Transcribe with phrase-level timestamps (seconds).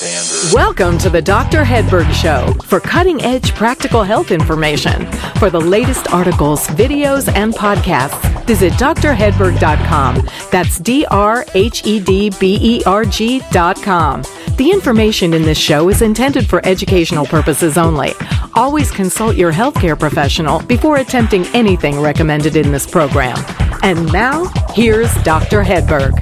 [0.00, 0.54] standard.
[0.54, 1.62] Welcome to the Dr.
[1.62, 5.10] Hedberg Show for cutting edge practical health information.
[5.38, 10.28] For the latest articles, videos, and podcasts, visit drhedberg.com.
[10.50, 14.22] That's D R H E D B E R G.com.
[14.56, 18.12] The information in this show is intended for educational purposes only.
[18.54, 23.36] Always consult your healthcare professional before attempting anything recommended in this program.
[23.82, 24.44] And now,
[24.74, 25.62] here's Dr.
[25.62, 26.12] Hedberg.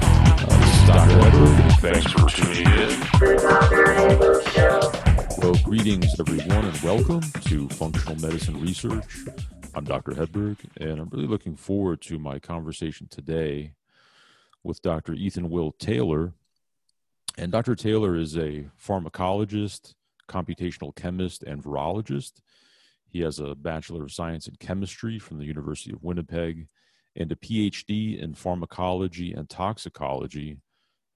[0.87, 1.19] Dr.
[1.21, 2.78] Hedberg, thanks for tuning in.
[5.79, 9.05] Greetings, everyone, and welcome to Functional Medicine Research.
[9.77, 10.11] I'm Dr.
[10.11, 13.75] Hedberg, and I'm really looking forward to my conversation today
[14.65, 15.15] with Dr.
[15.15, 16.33] Ethan Will Taylor.
[17.37, 17.77] And Dr.
[17.77, 19.95] Taylor is a pharmacologist,
[20.29, 22.41] computational chemist, and virologist.
[23.07, 26.67] He has a Bachelor of Science in Chemistry from the University of Winnipeg
[27.15, 30.59] and a PhD in pharmacology and toxicology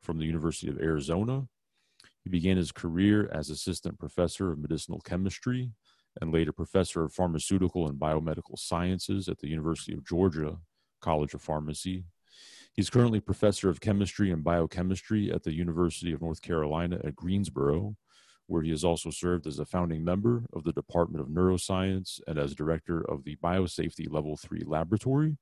[0.02, 1.49] from the University of Arizona.
[2.25, 5.73] He began his career as assistant professor of medicinal chemistry
[6.21, 10.59] and later professor of pharmaceutical and biomedical sciences at the University of Georgia
[11.01, 12.05] College of Pharmacy.
[12.74, 17.96] He's currently professor of chemistry and biochemistry at the University of North Carolina at Greensboro,
[18.46, 22.39] where he has also served as a founding member of the Department of Neuroscience and
[22.39, 25.37] as director of the Biosafety Level 3 Laboratory.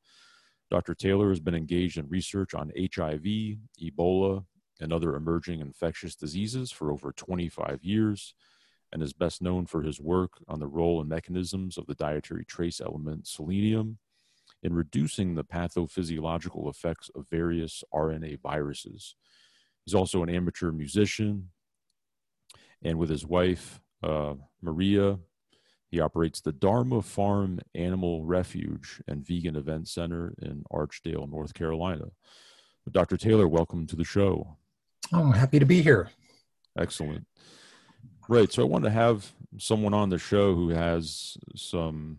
[0.70, 0.94] Dr.
[0.94, 4.44] Taylor has been engaged in research on HIV, Ebola,
[4.80, 8.34] and other emerging infectious diseases for over 25 years
[8.92, 12.44] and is best known for his work on the role and mechanisms of the dietary
[12.44, 13.98] trace element selenium
[14.62, 19.14] in reducing the pathophysiological effects of various RNA viruses.
[19.84, 21.50] He's also an amateur musician,
[22.82, 25.18] and with his wife, uh, Maria,
[25.88, 32.06] he operates the Dharma Farm Animal Refuge and Vegan Event Center in Archdale, North Carolina.
[32.90, 33.16] Dr.
[33.16, 34.56] Taylor, welcome to the show.
[35.12, 36.11] I'm happy to be here.
[36.78, 37.27] Excellent.
[38.28, 38.53] Right.
[38.53, 42.19] So I want to have someone on the show who has some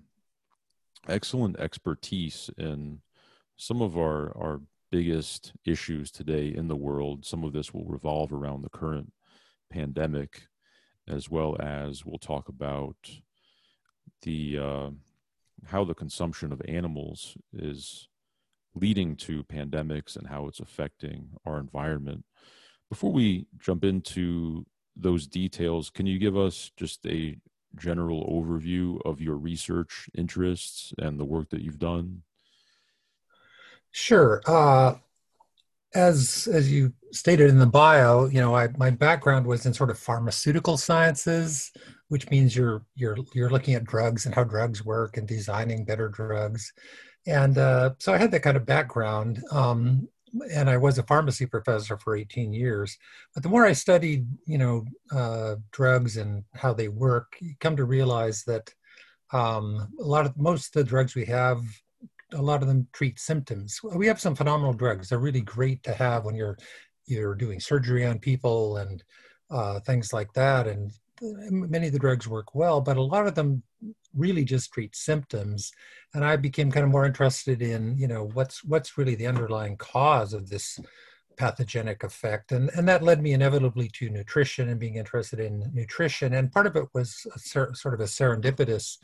[1.08, 3.00] excellent expertise in
[3.56, 7.26] some of our, our biggest issues today in the world.
[7.26, 9.14] Some of this will revolve around the current
[9.72, 10.48] pandemic,
[11.08, 12.98] as well as we'll talk about
[14.24, 14.90] the uh,
[15.68, 18.10] how the consumption of animals is
[18.74, 22.26] leading to pandemics and how it's affecting our environment.
[22.92, 24.66] Before we jump into
[24.98, 27.38] those details, can you give us just a
[27.78, 32.24] general overview of your research interests and the work that you've done?
[33.92, 34.42] Sure.
[34.46, 34.96] Uh,
[35.96, 39.90] as as you stated in the bio, you know, I, my background was in sort
[39.90, 41.72] of pharmaceutical sciences,
[42.10, 46.10] which means you're you're you're looking at drugs and how drugs work and designing better
[46.10, 46.74] drugs,
[47.26, 49.42] and uh, so I had that kind of background.
[49.50, 50.10] Um,
[50.54, 52.98] and I was a pharmacy professor for 18 years.
[53.34, 57.76] But the more I studied, you know, uh, drugs and how they work, you come
[57.78, 58.74] to realize that
[59.34, 61.62] um, a lot of most of the drugs we have,
[62.34, 63.80] a lot of them treat symptoms.
[63.84, 65.10] We have some phenomenal drugs.
[65.10, 66.58] They're really great to have when you're
[67.06, 69.04] you're doing surgery on people and
[69.50, 70.68] uh, things like that.
[70.68, 73.64] And many of the drugs work well, but a lot of them
[74.16, 75.72] really just treat symptoms.
[76.14, 79.78] And i became kind of more interested in you know what's what's really the underlying
[79.78, 80.80] cause of this
[81.38, 82.52] pathogenic effect.
[82.52, 86.34] And and that led me inevitably to nutrition and being interested in nutrition.
[86.34, 88.98] And part of it was ser- sort of a serendipitous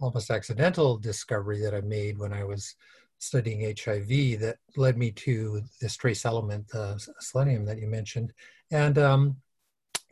[0.00, 2.76] almost accidental discovery that i made when i was
[3.18, 4.08] studying hiv
[4.40, 8.32] that led me to this trace element uh, selenium that you mentioned.
[8.70, 9.36] And um,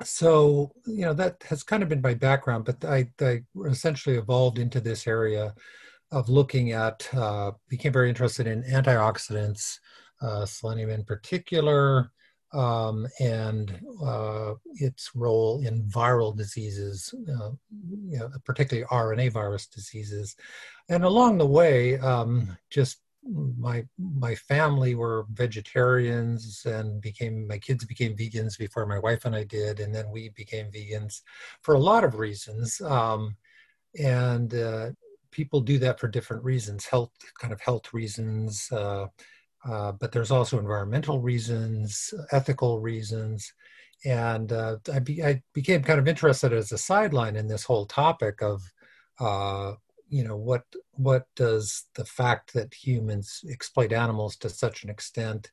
[0.03, 4.59] so you know that has kind of been my background but i, I essentially evolved
[4.59, 5.55] into this area
[6.13, 9.79] of looking at uh, became very interested in antioxidants
[10.21, 12.11] uh, selenium in particular
[12.53, 17.51] um, and uh, its role in viral diseases uh,
[18.07, 20.37] you know, particularly rna virus diseases.
[20.89, 22.99] And along the way um, just
[23.59, 29.35] my my family were vegetarians and became my kids became vegans before my wife and
[29.35, 31.23] I did, and then we became vegans
[31.63, 32.81] for a lot of reasons.
[32.81, 33.37] Um,
[33.99, 34.91] and uh,
[35.31, 39.07] people do that for different reasons, health kind of health reasons, uh,
[39.69, 43.53] uh, but there's also environmental reasons, ethical reasons.
[44.05, 47.87] And uh, I, be, I became kind of interested as a sideline in this whole
[47.87, 48.63] topic of
[49.19, 49.73] uh,
[50.09, 55.51] you know what what does the fact that humans exploit animals to such an extent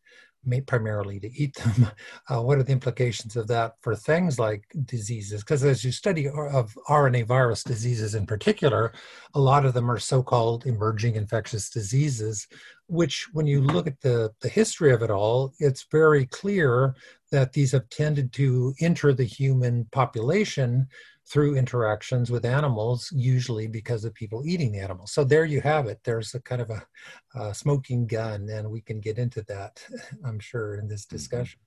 [0.68, 1.88] primarily to eat them
[2.30, 5.42] uh, what are the implications of that for things like diseases?
[5.42, 8.92] Because as you study of rna virus diseases in particular
[9.34, 12.48] a lot of them are so-called emerging infectious diseases
[12.88, 16.94] which when you look at the, the history of it all it's very clear
[17.32, 20.88] that these have tended to enter the human population
[21.34, 25.12] through interactions with animals, usually because of people eating the animals.
[25.12, 26.00] So there you have it.
[26.04, 26.86] There's a kind of a,
[27.34, 29.84] a smoking gun, and we can get into that,
[30.26, 31.16] I'm sure, in this mm-hmm.
[31.16, 31.60] discussion.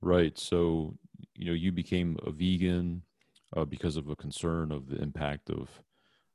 [0.00, 0.36] Right.
[0.36, 0.96] So,
[1.36, 3.02] you know, you became a vegan
[3.56, 5.70] uh, because of a concern of the impact of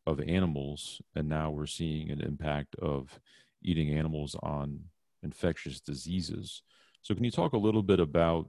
[0.06, 3.20] of animals, and now we're seeing an impact of
[3.62, 4.80] eating animals on
[5.22, 6.62] infectious diseases.
[7.02, 8.48] So, can you talk a little bit about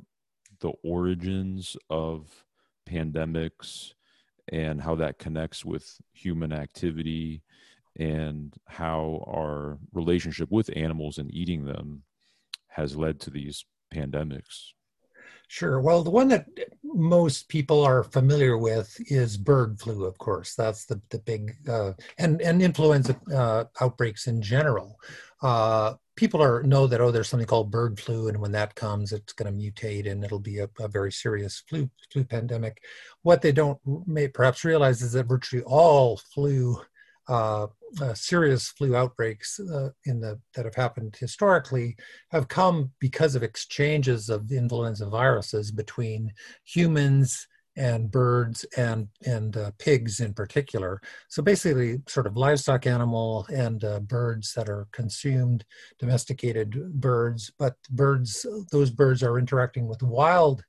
[0.61, 2.45] the origins of
[2.88, 3.93] pandemics
[4.50, 7.43] and how that connects with human activity
[7.99, 12.02] and how our relationship with animals and eating them
[12.69, 14.73] has led to these pandemics?
[15.49, 15.81] Sure.
[15.81, 16.46] Well, the one that
[16.85, 20.55] most people are familiar with is bird flu, of course.
[20.55, 25.00] That's the, the big, uh, and, and influenza uh, outbreaks in general.
[25.40, 29.12] Uh, people are know that, oh, there's something called bird flu, and when that comes,
[29.12, 32.82] it's going to mutate and it'll be a, a, very serious flu, flu pandemic.
[33.23, 36.76] What they don't may perhaps realize is that virtually all flu
[37.29, 37.69] uh,
[38.00, 41.97] uh, serious flu outbreaks uh, in the that have happened historically
[42.31, 46.32] have come because of exchanges of influenza viruses between
[46.64, 47.47] humans
[47.79, 51.01] and birds and and uh, pigs in particular.
[51.29, 55.65] So basically, sort of livestock animal and uh, birds that are consumed,
[55.99, 57.53] domesticated birds.
[57.59, 60.65] But birds, those birds are interacting with wild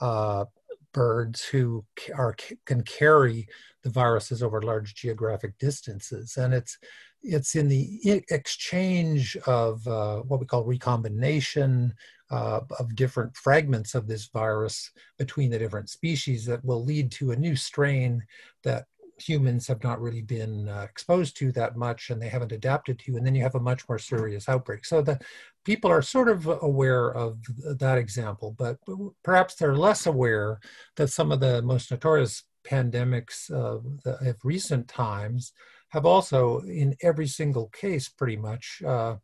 [0.00, 0.46] uh,
[0.92, 1.84] birds who
[2.16, 2.34] are
[2.64, 3.46] can carry
[3.82, 6.78] the viruses over large geographic distances, and it's
[7.22, 11.94] it's in the exchange of uh, what we call recombination
[12.30, 17.32] uh, of different fragments of this virus between the different species that will lead to
[17.32, 18.22] a new strain
[18.62, 18.86] that
[19.18, 23.16] humans have not really been uh, exposed to that much and they haven't adapted to
[23.16, 24.84] and then you have a much more serious outbreak.
[24.84, 25.20] So the
[25.64, 27.38] people are sort of aware of
[27.78, 28.78] that example but
[29.22, 30.60] perhaps they're less aware
[30.96, 35.52] that some of the most notorious pandemics of, the, of recent times
[35.90, 39.14] have also in every single case pretty much uh,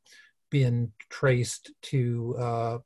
[0.51, 2.79] been traced to uh,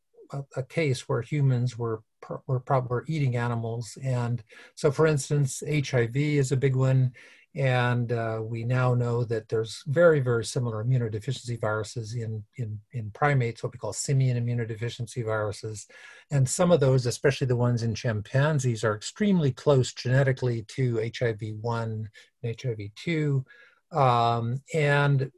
[0.57, 2.03] a, case where humans were
[2.47, 3.99] were probably eating animals.
[4.03, 4.43] And
[4.75, 7.13] so, for instance, HIV is a big one.
[7.57, 13.13] And uh, we now know that there's very, very similar immunodeficiency viruses in, in, in
[13.13, 15.87] primates, what we call simian immunodeficiency viruses.
[16.33, 21.41] And some of those, especially the ones in chimpanzees, are extremely close genetically to HIV
[21.61, 22.09] 1
[22.43, 23.45] and HIV 2.
[23.93, 25.31] Um, and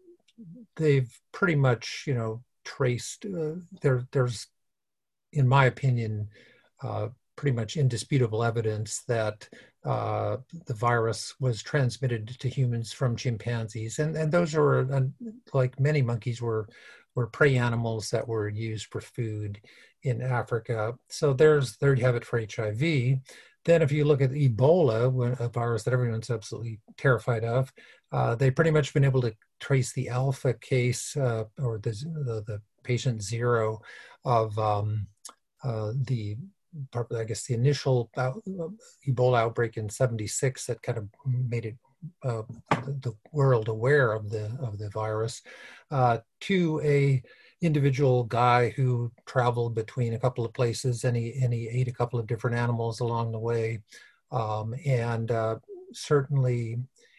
[0.77, 4.47] they've pretty much, you know, traced, uh, there, there's,
[5.37, 6.29] in my opinion,
[6.83, 9.49] uh, pretty much indisputable evidence that
[9.85, 15.01] uh, the virus was transmitted to humans from chimpanzees, and and those are uh,
[15.53, 16.67] like many monkeys were
[17.15, 19.61] were prey animals that were used for food
[20.03, 20.95] in Africa.
[21.09, 23.21] So there's there you have it for HIV.
[23.65, 27.73] Then if you look at Ebola, a virus that everyone's absolutely terrified of,
[28.13, 32.45] uh, they've pretty much been able to trace the alpha case uh, or the, the,
[32.47, 33.81] the patient zero
[34.25, 35.09] of um,
[35.67, 36.37] uh, the
[37.19, 41.77] I guess the initial Ebola outbreak in '76 that kind of made it
[42.23, 45.43] uh, the world aware of the of the virus,
[45.91, 47.23] uh, to a
[47.63, 51.93] individual guy who traveled between a couple of places and he and he ate a
[51.93, 53.83] couple of different animals along the way,
[54.31, 55.57] um, and uh,
[55.93, 56.79] certainly.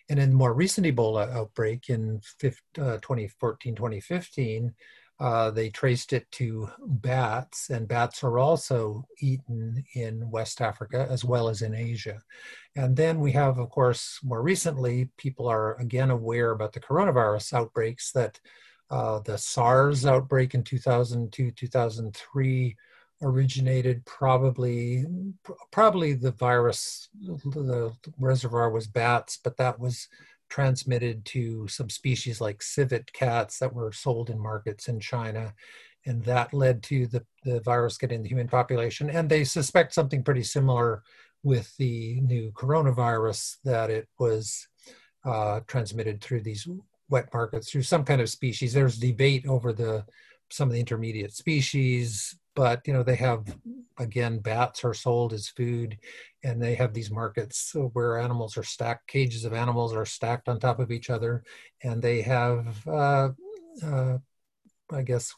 [0.09, 4.73] And in the more recent Ebola outbreak in 2014, 2015,
[5.19, 11.25] uh, they traced it to bats, and bats are also eaten in West Africa as
[11.25, 12.21] well as in Asia.
[12.75, 17.53] And then we have, of course, more recently, people are again aware about the coronavirus
[17.53, 18.39] outbreaks that
[18.91, 22.75] uh, the SARS outbreak in 2002, 2003
[23.23, 25.03] originated probably
[25.71, 30.07] probably the virus the reservoir was bats but that was
[30.49, 35.53] transmitted to some species like civet cats that were sold in markets in China.
[36.05, 39.09] And that led to the, the virus getting the human population.
[39.09, 41.03] And they suspect something pretty similar
[41.43, 44.67] with the new coronavirus that it was
[45.25, 46.67] uh, transmitted through these
[47.09, 48.73] wet markets through some kind of species.
[48.73, 50.05] There's debate over the
[50.49, 53.55] some of the intermediate species, but you know they have
[53.99, 55.95] again bats are sold as food
[56.43, 60.59] and they have these markets where animals are stacked cages of animals are stacked on
[60.59, 61.43] top of each other
[61.83, 63.29] and they have uh,
[63.85, 64.17] uh,
[64.91, 65.33] i guess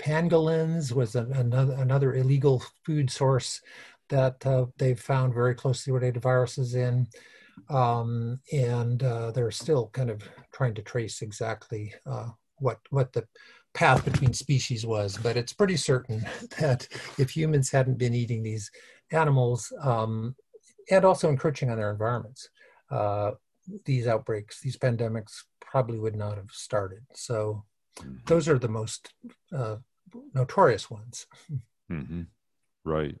[0.00, 3.62] pangolins was an, another another illegal food source
[4.08, 7.06] that uh, they've found very closely related viruses in
[7.70, 10.20] um, and uh, they're still kind of
[10.52, 13.24] trying to trace exactly uh, what what the
[13.74, 16.24] path between species was, but it's pretty certain
[16.58, 16.88] that
[17.18, 18.70] if humans hadn't been eating these
[19.10, 20.34] animals um,
[20.90, 22.48] and also encroaching on their environments,
[22.90, 23.32] uh,
[23.84, 27.00] these outbreaks, these pandemics probably would not have started.
[27.14, 27.64] So
[27.98, 28.16] mm-hmm.
[28.26, 29.12] those are the most
[29.52, 29.76] uh,
[30.34, 31.26] notorious ones.
[31.90, 32.22] Mm-hmm.
[32.84, 33.16] Right.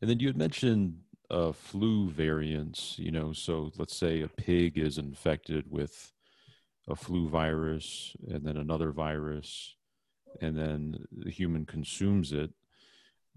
[0.00, 0.98] And then you had mentioned
[1.30, 6.12] uh, flu variants, you know, so let's say a pig is infected with
[6.88, 9.74] a flu virus and then another virus,
[10.40, 12.50] and then the human consumes it.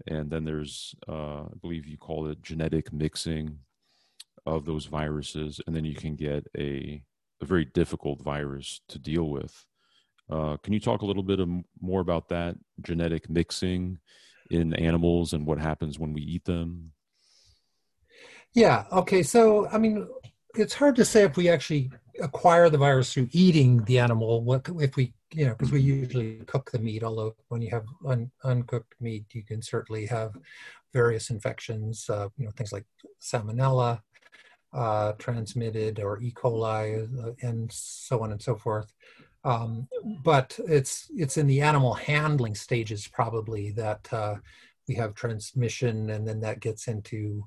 [0.06, 3.58] And then there's, uh, I believe you call it genetic mixing
[4.44, 7.02] of those viruses, and then you can get a,
[7.40, 9.64] a very difficult virus to deal with.
[10.30, 11.48] Uh, can you talk a little bit of,
[11.80, 13.98] more about that genetic mixing
[14.50, 16.92] in animals and what happens when we eat them?
[18.54, 18.84] Yeah.
[18.92, 19.22] Okay.
[19.22, 20.06] So, I mean,
[20.54, 24.42] it's hard to say if we actually acquire the virus through eating the animal.
[24.42, 27.02] What if we, you know, because we usually cook the meat.
[27.02, 30.36] Although when you have un, uncooked meat, you can certainly have
[30.92, 32.08] various infections.
[32.08, 32.86] Uh, you know, things like
[33.20, 34.00] salmonella
[34.72, 36.32] uh, transmitted or E.
[36.32, 38.92] coli, uh, and so on and so forth.
[39.44, 39.88] Um,
[40.24, 44.36] but it's it's in the animal handling stages probably that uh,
[44.88, 47.46] we have transmission, and then that gets into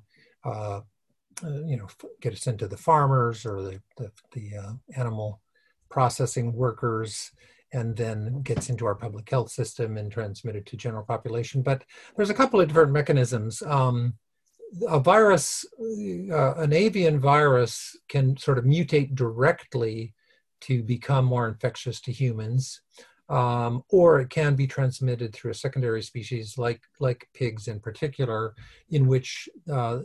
[1.44, 1.88] uh, you know,
[2.20, 5.40] get us into the farmers or the, the, the uh, animal
[5.88, 7.30] processing workers,
[7.72, 11.62] and then gets into our public health system and transmitted to general population.
[11.62, 11.84] But
[12.16, 13.62] there's a couple of different mechanisms.
[13.62, 14.14] Um,
[14.88, 20.14] a virus, uh, an avian virus, can sort of mutate directly
[20.62, 22.80] to become more infectious to humans.
[23.28, 28.54] Um, or it can be transmitted through a secondary species like like pigs in particular,
[28.90, 30.00] in which uh,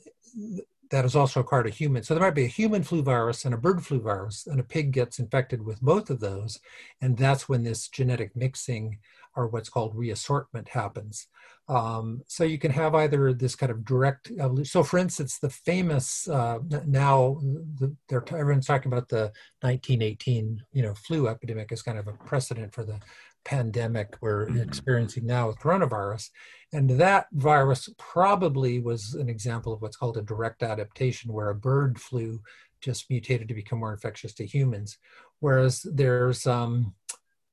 [0.92, 2.04] that is also acquired a human.
[2.04, 4.64] So there might be a human flu virus and a bird flu virus, and a
[4.64, 6.60] pig gets infected with both of those.
[7.02, 9.00] And that's when this genetic mixing
[9.36, 11.28] or what's called reassortment happens.
[11.68, 14.66] Um, so you can have either this kind of direct evolution.
[14.66, 17.40] So, for instance, the famous uh, now
[17.80, 22.14] the, they're everyone's talking about the 1918 you know flu epidemic as kind of a
[22.14, 23.00] precedent for the
[23.46, 24.60] pandemic we're mm-hmm.
[24.60, 26.30] experiencing now with coronavirus.
[26.74, 31.56] And that virus probably was an example of what's called a direct adaptation, where a
[31.56, 32.42] bird flu
[32.82, 34.98] just mutated to become more infectious to humans.
[35.40, 36.94] Whereas there's um,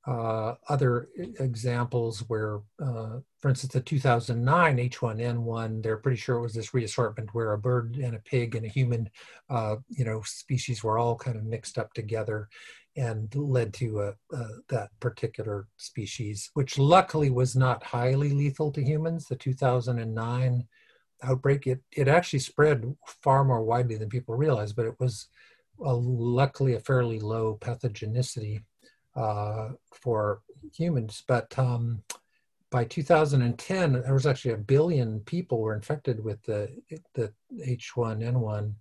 [0.06, 1.08] uh, other
[1.38, 7.28] examples where, uh, for instance, the 2009 H1N1, they're pretty sure it was this reassortment
[7.32, 9.08] where a bird and a pig and a human,
[9.48, 12.48] uh, you know, species were all kind of mixed up together
[12.96, 18.82] and led to a, a, that particular species, which luckily was not highly lethal to
[18.82, 19.26] humans.
[19.26, 20.66] The 2009
[21.22, 25.28] outbreak, it, it actually spread far more widely than people realize, but it was
[25.82, 28.62] a, luckily a fairly low pathogenicity
[29.16, 30.42] uh, for
[30.74, 31.22] humans.
[31.26, 32.02] But um,
[32.70, 36.68] by 2010, there was actually a billion people were infected with the,
[37.14, 37.32] the
[37.66, 38.74] H1N1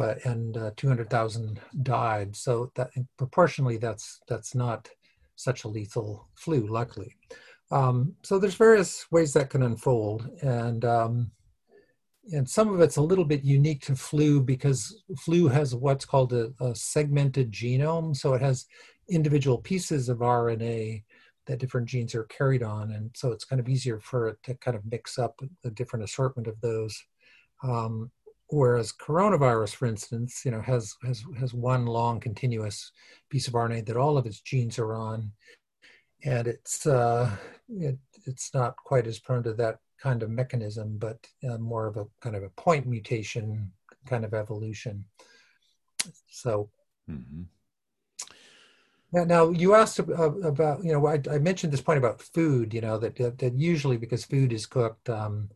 [0.00, 2.34] but and uh, 200,000 died.
[2.34, 2.88] So that
[3.18, 4.88] proportionally, that's that's not
[5.36, 7.14] such a lethal flu, luckily.
[7.70, 11.30] Um, so there's various ways that can unfold, and um,
[12.32, 16.32] and some of it's a little bit unique to flu because flu has what's called
[16.32, 18.16] a, a segmented genome.
[18.16, 18.64] So it has
[19.10, 21.04] individual pieces of RNA
[21.46, 24.54] that different genes are carried on, and so it's kind of easier for it to
[24.54, 27.04] kind of mix up a different assortment of those.
[27.62, 28.10] Um,
[28.50, 32.92] whereas coronavirus, for instance, you know, has has has one long continuous
[33.28, 35.32] piece of RNA that all of its genes are on,
[36.24, 37.30] and it's uh,
[37.68, 41.96] it, it's not quite as prone to that kind of mechanism, but uh, more of
[41.96, 43.70] a kind of a point mutation
[44.06, 45.04] kind of evolution.
[46.28, 46.70] So.
[47.10, 47.42] Mm-hmm.
[49.12, 52.80] Now, now, you asked about, you know, I, I, mentioned this point about food, you
[52.80, 55.50] know, that, that usually because food is cooked, um,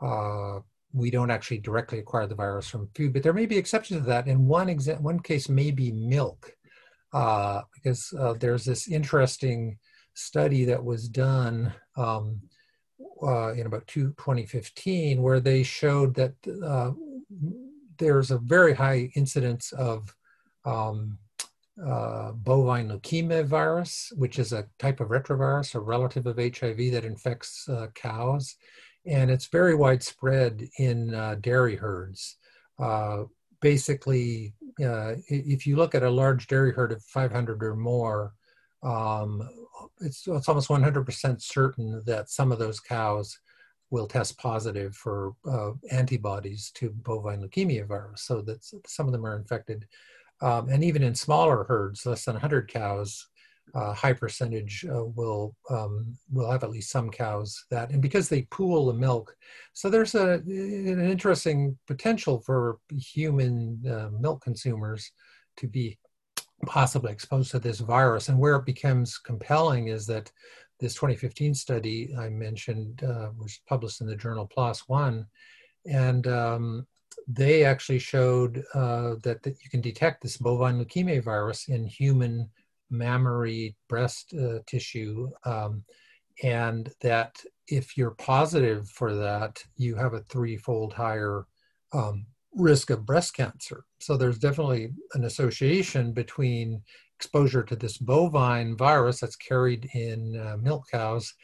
[0.00, 0.60] uh,
[0.94, 4.06] we don't actually directly acquire the virus from food, but there may be exceptions to
[4.06, 4.26] that.
[4.26, 6.52] And one exa- one case may be milk,
[7.12, 9.78] uh, because uh, there's this interesting
[10.14, 12.40] study that was done um,
[13.22, 16.34] uh, in about two, 2015 where they showed that
[16.64, 16.92] uh,
[17.98, 20.14] there's a very high incidence of
[20.64, 21.18] um,
[21.84, 27.04] uh, bovine leukemia virus, which is a type of retrovirus, a relative of HIV that
[27.04, 28.54] infects uh, cows
[29.06, 32.36] and it's very widespread in uh, dairy herds.
[32.78, 33.24] Uh,
[33.60, 38.34] basically, uh, if you look at a large dairy herd of 500 or more,
[38.82, 39.48] um,
[40.00, 43.38] it's, it's almost 100% certain that some of those cows
[43.90, 49.24] will test positive for uh, antibodies to bovine leukemia virus, so that some of them
[49.24, 49.86] are infected.
[50.42, 53.28] Um, and even in smaller herds, less than 100 cows,
[53.74, 58.28] uh, high percentage uh, will um, will have at least some cows that, and because
[58.28, 59.36] they pool the milk,
[59.72, 65.10] so there's a an interesting potential for human uh, milk consumers
[65.56, 65.98] to be
[66.66, 68.28] possibly exposed to this virus.
[68.28, 70.30] And where it becomes compelling is that
[70.80, 75.26] this 2015 study I mentioned uh, was published in the journal PLOS One,
[75.86, 76.86] and um,
[77.28, 82.50] they actually showed uh, that, that you can detect this bovine leukemia virus in human
[82.96, 85.84] mammary breast uh, tissue, um,
[86.42, 91.46] and that if you're positive for that, you have a threefold higher
[91.92, 93.84] um, risk of breast cancer.
[94.00, 96.82] So there's definitely an association between
[97.18, 101.34] exposure to this bovine virus that's carried in uh, milk cows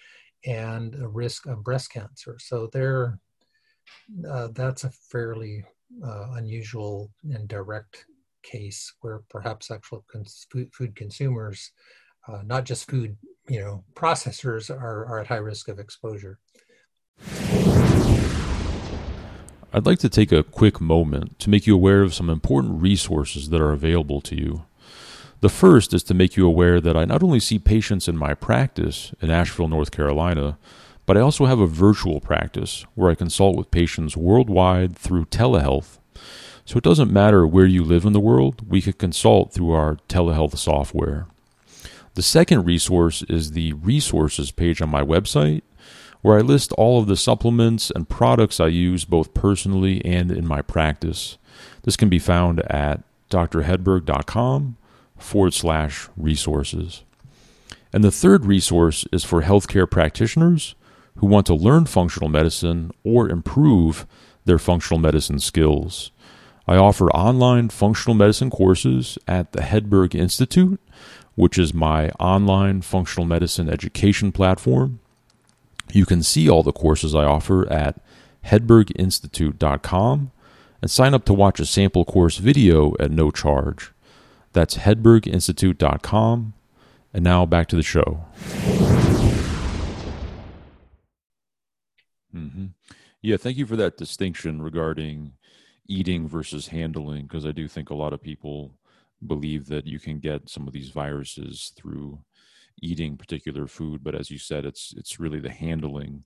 [0.44, 2.36] and a risk of breast cancer.
[2.38, 3.18] So there,
[4.28, 5.64] uh, that's a fairly
[6.04, 8.06] uh, unusual and direct
[8.42, 11.72] case where perhaps actual cons- food, consumers,
[12.28, 13.16] uh, not just food,
[13.48, 16.38] you know, processors are, are at high risk of exposure.
[19.72, 23.50] I'd like to take a quick moment to make you aware of some important resources
[23.50, 24.64] that are available to you.
[25.42, 28.34] The first is to make you aware that I not only see patients in my
[28.34, 30.58] practice in Asheville, North Carolina,
[31.06, 35.99] but I also have a virtual practice where I consult with patients worldwide through telehealth.
[36.70, 39.96] So it doesn't matter where you live in the world, we can consult through our
[40.08, 41.26] telehealth software.
[42.14, 45.62] The second resource is the resources page on my website
[46.22, 50.46] where I list all of the supplements and products I use both personally and in
[50.46, 51.38] my practice.
[51.82, 54.76] This can be found at drhedberg.com
[55.18, 57.02] forward slash resources.
[57.92, 60.76] And the third resource is for healthcare practitioners
[61.16, 64.06] who want to learn functional medicine or improve
[64.44, 66.12] their functional medicine skills.
[66.66, 70.80] I offer online functional medicine courses at the Hedberg Institute,
[71.34, 75.00] which is my online functional medicine education platform.
[75.92, 78.00] You can see all the courses I offer at
[78.46, 80.30] hedberginstitute.com
[80.82, 83.92] and sign up to watch a sample course video at no charge.
[84.52, 86.54] That's hedberginstitute.com.
[87.12, 88.24] And now back to the show.
[92.34, 92.66] Mm-hmm.
[93.20, 95.32] Yeah, thank you for that distinction regarding
[95.90, 98.72] eating versus handling, because I do think a lot of people
[99.26, 102.18] believe that you can get some of these viruses through
[102.80, 106.24] eating particular food, but as you said, it's it's really the handling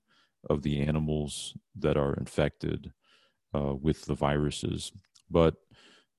[0.49, 2.93] of the animals that are infected
[3.55, 4.91] uh, with the viruses.
[5.29, 5.55] But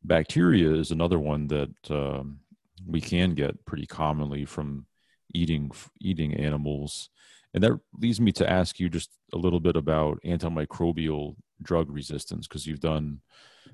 [0.02, 2.40] bacteria is another one that um,
[2.84, 4.86] we can get pretty commonly from
[5.32, 7.10] eating eating animals,
[7.54, 12.46] and that leads me to ask you just a little bit about antimicrobial drug resistance
[12.46, 13.20] because you've done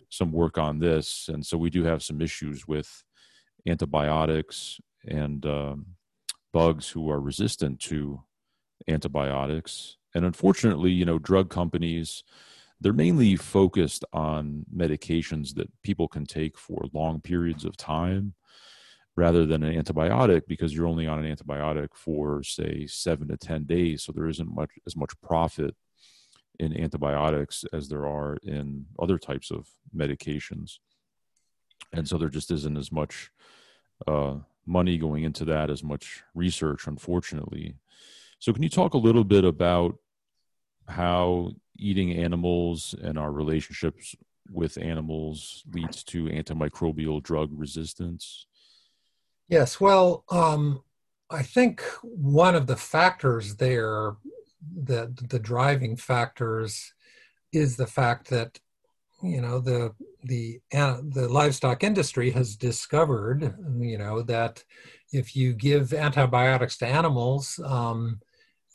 [0.09, 3.05] some work on this, and so we do have some issues with
[3.66, 5.87] antibiotics and um,
[6.53, 8.23] bugs who are resistant to
[8.88, 9.97] antibiotics.
[10.14, 12.25] And unfortunately, you know, drug companies,
[12.81, 18.35] they're mainly focused on medications that people can take for long periods of time
[19.16, 23.64] rather than an antibiotic because you're only on an antibiotic for say 7 to 10
[23.64, 25.75] days so there isn't much as much profit
[26.62, 30.79] in antibiotics as there are in other types of medications
[31.92, 33.31] and so there just isn't as much
[34.07, 34.35] uh,
[34.66, 37.77] money going into that, as much research, unfortunately.
[38.38, 39.96] So, can you talk a little bit about
[40.88, 44.16] how eating animals and our relationships
[44.51, 48.46] with animals leads to antimicrobial drug resistance?
[49.48, 50.83] Yes, well, um,
[51.31, 54.16] I think one of the factors there,
[54.85, 56.92] that the driving factors,
[57.53, 58.59] is the fact that
[59.22, 59.94] you know the
[60.25, 64.64] the uh, the livestock industry has discovered you know that
[65.12, 68.20] if you give antibiotics to animals um,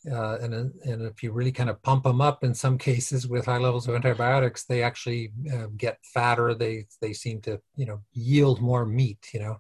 [0.09, 3.45] uh, and, and if you really kind of pump them up in some cases with
[3.45, 6.53] high levels of antibiotics they actually uh, get fatter.
[6.53, 9.57] They they seem to you know yield more meat you know.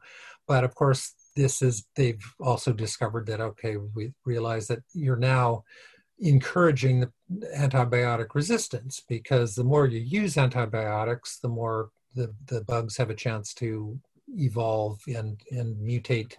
[0.47, 5.63] But of course this is they've also discovered that okay we realize that you're now
[6.19, 7.11] encouraging the
[7.55, 13.15] antibiotic resistance because the more you use antibiotics, the more the, the bugs have a
[13.15, 13.99] chance to
[14.35, 16.33] evolve and, and mutate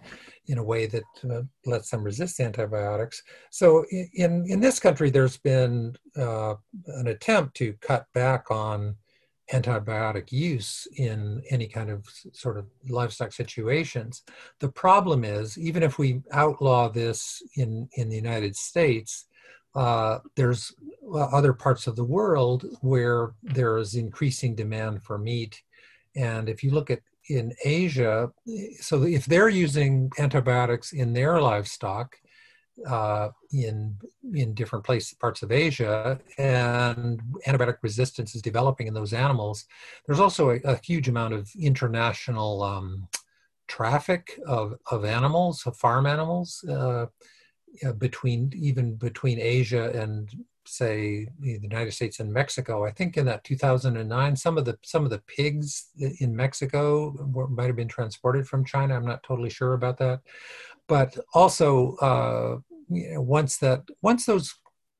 [0.47, 3.23] in a way that uh, lets them resist antibiotics.
[3.49, 6.55] So in, in this country, there's been uh,
[6.87, 8.95] an attempt to cut back on
[9.51, 14.23] antibiotic use in any kind of sort of livestock situations.
[14.59, 19.25] The problem is, even if we outlaw this in, in the United States,
[19.75, 20.73] uh, there's
[21.13, 25.61] uh, other parts of the world where there is increasing demand for meat.
[26.15, 28.31] And if you look at in Asia,
[28.79, 32.15] so if they're using antibiotics in their livestock,
[32.87, 33.95] uh, in
[34.33, 39.65] in different places, parts of Asia, and antibiotic resistance is developing in those animals.
[40.05, 43.07] There's also a, a huge amount of international um,
[43.67, 47.07] traffic of of animals, of farm animals, uh,
[47.97, 50.29] between even between Asia and
[50.69, 52.85] say the United States and Mexico.
[52.85, 57.47] I think in that 2009, some of the some of the pigs in Mexico were,
[57.47, 58.95] might have been transported from China.
[58.95, 60.21] I'm not totally sure about that,
[60.87, 62.57] but also uh,
[62.89, 64.55] you know, once that once those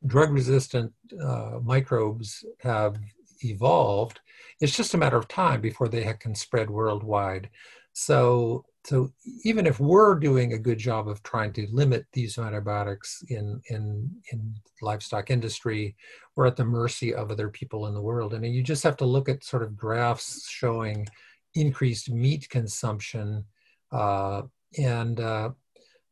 [0.05, 2.97] drug resistant uh, microbes have
[3.41, 4.19] evolved,
[4.60, 7.49] it's just a matter of time before they can spread worldwide.
[7.93, 9.12] So so
[9.44, 14.10] even if we're doing a good job of trying to limit these antibiotics in in
[14.32, 15.96] in livestock industry,
[16.36, 18.34] we're at the mercy of other people in the world.
[18.34, 21.08] And you just have to look at sort of graphs showing
[21.56, 23.44] increased meat consumption
[23.92, 24.44] uh,
[24.78, 25.50] and uh,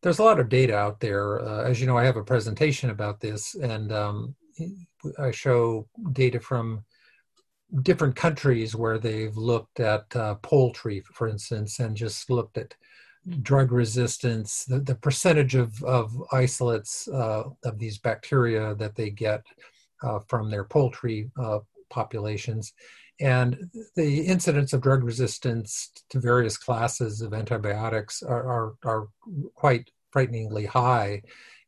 [0.01, 1.41] there's a lot of data out there.
[1.41, 4.35] Uh, as you know, I have a presentation about this, and um,
[5.19, 6.83] I show data from
[7.81, 12.73] different countries where they've looked at uh, poultry, for instance, and just looked at
[13.41, 19.43] drug resistance, the, the percentage of, of isolates uh, of these bacteria that they get
[20.03, 22.73] uh, from their poultry uh, populations.
[23.19, 29.07] And the incidence of drug resistance to various classes of antibiotics are, are, are
[29.55, 31.21] quite frighteningly high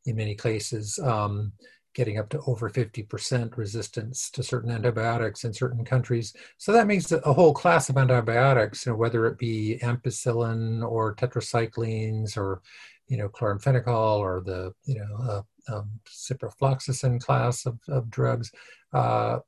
[0.06, 1.52] in many cases, um,
[2.00, 6.32] getting up to over 50% resistance to certain antibiotics in certain countries.
[6.56, 11.14] So that means a whole class of antibiotics, you know, whether it be ampicillin or
[11.14, 12.62] tetracyclines or,
[13.08, 18.50] you know, chloramphenicol or the, you know, uh, um, ciprofloxacin class of, of drugs,
[18.94, 19.40] uh,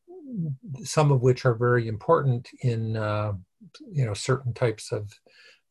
[0.84, 3.32] some of which are very important in, uh,
[3.90, 5.10] you know, certain types of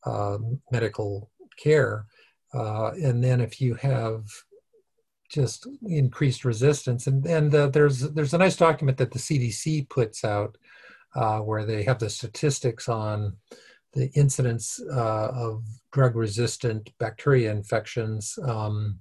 [0.04, 0.38] uh,
[0.72, 2.06] medical care.
[2.52, 4.24] Uh, and then if you have
[5.32, 10.24] just increased resistance, and, and uh, there's, there's a nice document that the CDC puts
[10.24, 10.56] out
[11.14, 13.36] uh, where they have the statistics on
[13.94, 18.98] the incidence uh, of drug resistant bacteria infections um,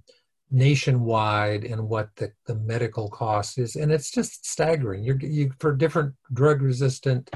[0.49, 3.77] nationwide and what the, the medical cost is.
[3.77, 5.03] And it's just staggering.
[5.03, 7.29] You're, you, for different drug resistant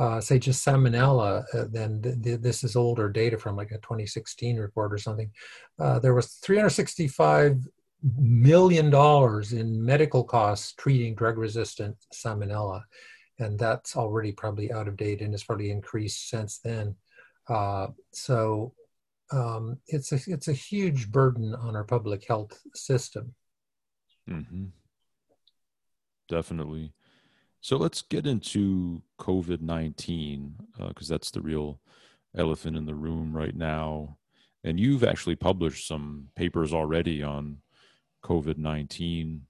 [0.00, 3.78] uh, say just salmonella, uh, then th- th- this is older data from like a
[3.78, 5.30] 2016 report or something.
[5.78, 7.68] Uh, there was 365
[8.02, 12.82] million dollars in medical costs treating drug-resistant salmonella,
[13.38, 16.94] and that's already probably out of date and has probably increased since then.
[17.48, 18.72] Uh, so
[19.32, 23.34] um, it's a it's a huge burden on our public health system.
[24.28, 24.66] Mm-hmm.
[26.28, 26.92] Definitely.
[27.60, 30.54] So let's get into COVID 19,
[30.88, 31.80] because uh, that's the real
[32.36, 34.16] elephant in the room right now.
[34.64, 37.58] And you've actually published some papers already on
[38.22, 39.42] COVID 19.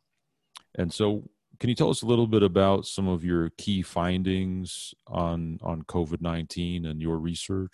[0.77, 1.29] And so,
[1.59, 5.83] can you tell us a little bit about some of your key findings on, on
[5.83, 7.73] COVID 19 and your research?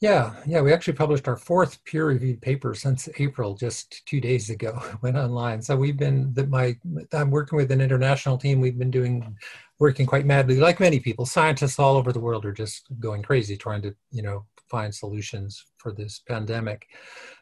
[0.00, 4.80] Yeah, yeah, we actually published our fourth peer-reviewed paper since April, just two days ago.
[5.02, 5.60] went online.
[5.60, 6.76] So we've been that my
[7.12, 8.60] I'm working with an international team.
[8.60, 9.36] We've been doing
[9.80, 11.26] working quite madly, like many people.
[11.26, 15.64] Scientists all over the world are just going crazy trying to you know find solutions
[15.78, 16.86] for this pandemic.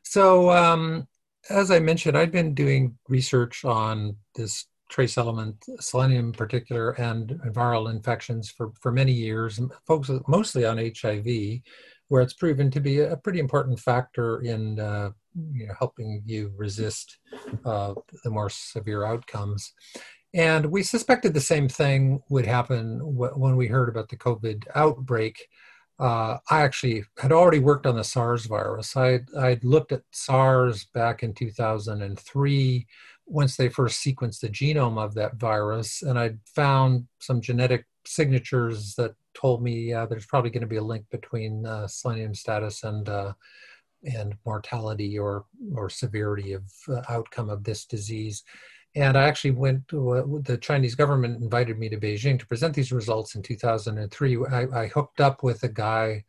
[0.03, 1.07] So um,
[1.51, 7.31] as I mentioned, I've been doing research on this trace element, selenium in particular, and
[7.49, 11.61] viral infections for for many years, focus mostly on HIV
[12.09, 15.11] where it's proven to be a pretty important factor in uh,
[15.53, 17.19] you know, helping you resist
[17.65, 19.73] uh, the more severe outcomes.
[20.35, 25.49] And we suspected the same thing would happen when we heard about the COVID outbreak.
[25.99, 28.97] Uh, I actually had already worked on the SARS virus.
[28.97, 32.87] I I'd looked at SARS back in 2003
[33.27, 38.95] once they first sequenced the genome of that virus, and I'd found some genetic signatures
[38.95, 42.85] that told me uh, there's probably going to be a link between uh, selenium status
[42.85, 43.33] and uh,
[44.05, 48.45] and mortality or or severity of uh, outcome of this disease.
[48.97, 52.75] And I actually went to, uh, the Chinese government invited me to Beijing to present
[52.75, 54.39] these results in 2003.
[54.51, 56.25] I, I hooked up with a guy,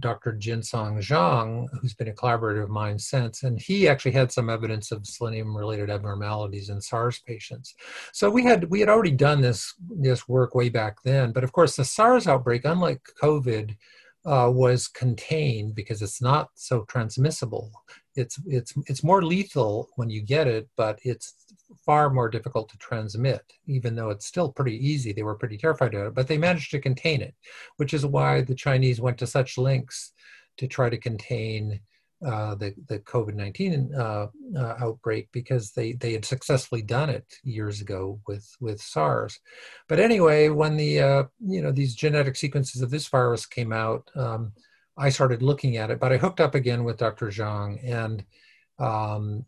[0.00, 0.32] Dr.
[0.32, 4.92] Jinsong Zhang, who's been a collaborator of mine since, and he actually had some evidence
[4.92, 7.74] of selenium-related abnormalities in SARS patients.
[8.12, 11.52] So we had we had already done this this work way back then, but of
[11.52, 13.76] course the SARS outbreak, unlike COVID,
[14.24, 17.70] uh, was contained because it's not so transmissible.
[18.16, 21.34] It's it's it's more lethal when you get it, but it's
[21.84, 25.12] far more difficult to transmit, even though it's still pretty easy.
[25.12, 27.34] They were pretty terrified of it, but they managed to contain it,
[27.76, 30.12] which is why the Chinese went to such lengths
[30.58, 31.80] to try to contain
[32.24, 37.26] uh, the the COVID nineteen uh, uh, outbreak because they they had successfully done it
[37.44, 39.38] years ago with with SARS.
[39.86, 44.10] But anyway, when the uh, you know these genetic sequences of this virus came out,
[44.14, 44.52] um,
[44.96, 46.00] I started looking at it.
[46.00, 47.26] But I hooked up again with Dr.
[47.26, 48.24] Zhang, and
[48.78, 49.44] um,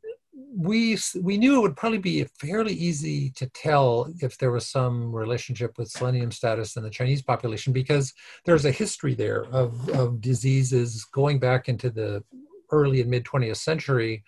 [0.57, 5.15] we we knew it would probably be fairly easy to tell if there was some
[5.15, 8.13] relationship with selenium status in the Chinese population because
[8.45, 12.23] there's a history there of, of diseases going back into the
[12.71, 14.25] early and mid 20th century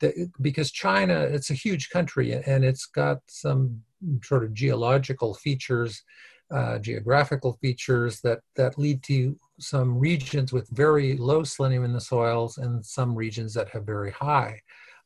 [0.00, 3.82] that, because China, it's a huge country and it's got some
[4.22, 6.02] sort of geological features,
[6.50, 12.00] uh, geographical features that, that lead to some regions with very low selenium in the
[12.00, 14.60] soils and some regions that have very high,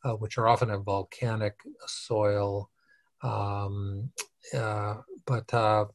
[0.05, 1.55] uh, which are often a volcanic
[1.87, 2.71] soil.
[3.23, 4.11] Um,
[4.55, 5.87] uh, but uh,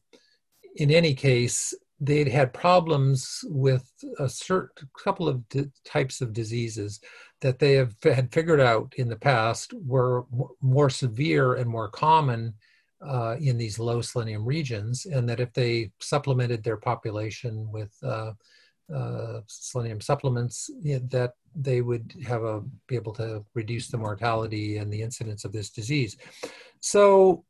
[0.76, 7.00] in any case, they'd had problems with a certain couple of di- types of diseases
[7.40, 10.24] that they have had figured out in the past were
[10.60, 12.54] more severe and more common
[13.06, 18.32] uh, in these low selenium regions, and that if they supplemented their population with uh,
[18.94, 24.92] uh, selenium supplements, that they would have a be able to reduce the mortality and
[24.92, 26.16] the incidence of this disease.
[26.80, 27.44] So,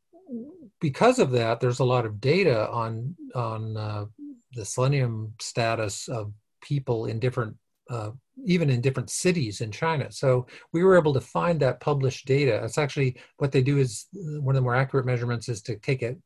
[0.79, 4.05] because of that, there's a lot of data on on uh,
[4.53, 7.55] the selenium status of people in different
[7.89, 8.11] uh,
[8.45, 10.11] even in different cities in China.
[10.11, 12.61] So we were able to find that published data.
[12.63, 16.01] It's actually what they do is one of the more accurate measurements is to take
[16.01, 16.17] it,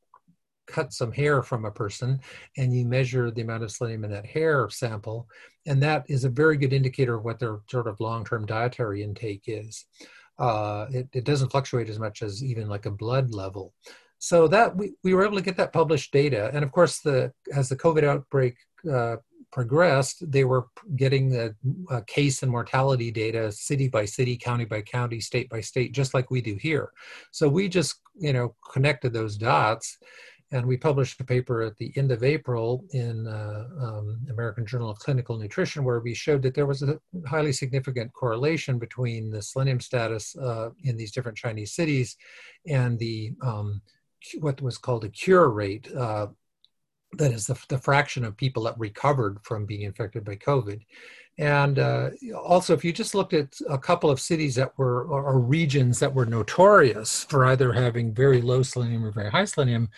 [0.68, 2.20] cut some hair from a person,
[2.58, 5.28] and you measure the amount of selenium in that hair sample,
[5.66, 9.44] and that is a very good indicator of what their sort of long-term dietary intake
[9.48, 9.86] is.
[10.38, 13.74] Uh, it, it doesn't fluctuate as much as even like a blood level
[14.20, 17.32] so that we, we were able to get that published data and of course the
[17.54, 18.56] as the covid outbreak
[18.92, 19.16] uh,
[19.52, 21.56] progressed they were getting the
[21.90, 26.14] uh, case and mortality data city by city county by county state by state just
[26.14, 26.92] like we do here
[27.32, 29.98] so we just you know connected those dots
[30.52, 34.90] and we published a paper at the end of April in uh, um, American Journal
[34.90, 39.42] of Clinical Nutrition, where we showed that there was a highly significant correlation between the
[39.42, 42.18] selenium status uh, in these different Chinese cities
[42.68, 43.82] and the um,
[44.40, 45.88] what was called a cure rate.
[45.96, 46.28] Uh,
[47.14, 50.82] that is the, the, fraction of people that recovered from being infected by COVID.
[51.40, 55.40] And uh, also, if you just looked at a couple of cities that were, or,
[55.40, 59.90] regions that were notorious for either having very low selenium or very high selenium,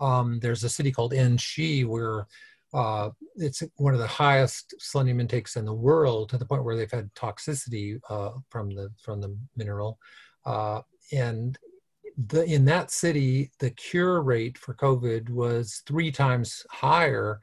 [0.00, 2.26] um, there's a city called Enshi where
[2.74, 6.76] uh, it's one of the highest selenium intakes in the world to the point where
[6.76, 9.98] they've had toxicity uh, from the from the mineral.
[10.44, 11.58] Uh, and
[12.26, 17.40] the, in that city, the cure rate for COVID was three times higher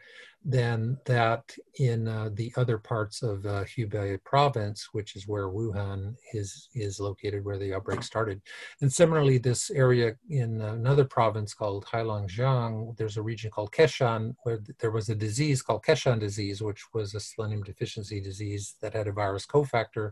[0.47, 6.13] than that in uh, the other parts of uh, Hubei province, which is where Wuhan
[6.33, 8.41] is is located, where the outbreak started.
[8.81, 14.59] And similarly, this area in another province called Heilongjiang, there's a region called Keshan where
[14.79, 19.07] there was a disease called Keshan disease, which was a selenium deficiency disease that had
[19.07, 20.11] a virus cofactor,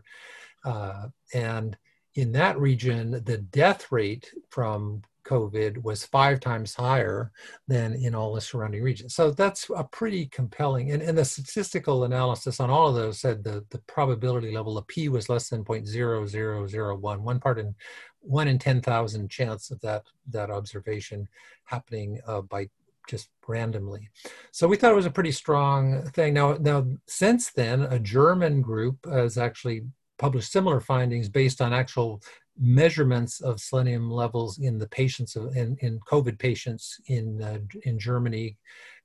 [0.64, 1.76] uh, and
[2.14, 7.32] in that region, the death rate from COVID was five times higher
[7.66, 9.14] than in all the surrounding regions.
[9.14, 13.42] So that's a pretty compelling, and, and the statistical analysis on all of those said
[13.42, 17.74] the, the probability level of P was less than 0.0001, one part in
[18.20, 21.28] one in 10,000 chance of that, that observation
[21.64, 22.68] happening uh, by
[23.06, 24.08] just randomly.
[24.50, 26.32] So we thought it was a pretty strong thing.
[26.32, 29.82] Now, now since then, a German group has actually
[30.18, 32.22] published similar findings based on actual
[32.58, 37.98] measurements of selenium levels in the patients of, in, in COVID patients in uh, in
[37.98, 38.56] Germany,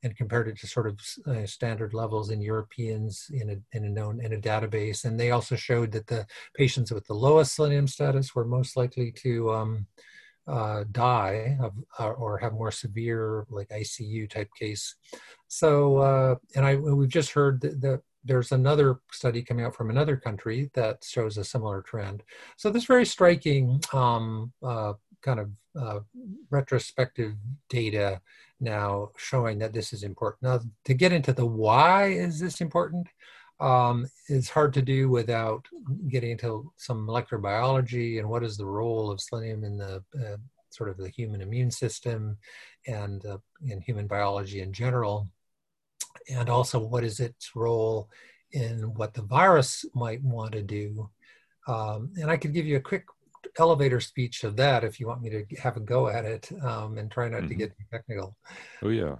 [0.04, 3.89] and compared it to sort of uh, standard levels in Europeans in a in a
[3.89, 5.06] known in a database.
[5.06, 9.12] And they also showed that the patients with the lowest selenium status were most likely
[9.24, 9.88] to um,
[10.48, 14.95] uh, die of, or, or have more severe like ICU type case.
[15.48, 19.90] So, uh, and I we've just heard that, that there's another study coming out from
[19.90, 22.24] another country that shows a similar trend.
[22.58, 26.00] So this very striking um, uh, kind of uh,
[26.50, 27.34] retrospective
[27.70, 28.22] data
[28.60, 30.44] now showing that this is important.
[30.44, 33.08] Now to get into the why is this important
[33.60, 35.66] um, is hard to do without
[36.08, 40.38] getting into some molecular biology and what is the role of selenium in the uh,
[40.70, 42.38] sort of the human immune system
[42.88, 45.30] and uh, in human biology in general
[46.30, 48.10] and also what is its role
[48.52, 51.10] in what the virus might want to do.
[51.67, 53.06] Um, and I could give you a quick
[53.58, 56.98] elevator speech of that if you want me to have a go at it um,
[56.98, 57.48] and try not mm-hmm.
[57.50, 58.36] to get technical.
[58.82, 59.15] Oh yeah.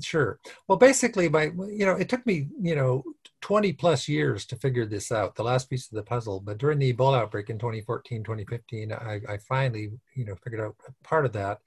[0.00, 0.38] Sure.
[0.68, 3.02] Well, basically, by you know, it took me you know
[3.42, 6.40] 20 plus years to figure this out, the last piece of the puzzle.
[6.40, 10.76] But during the Ebola outbreak in 2014, 2015, I, I finally you know figured out
[11.02, 11.58] part of that.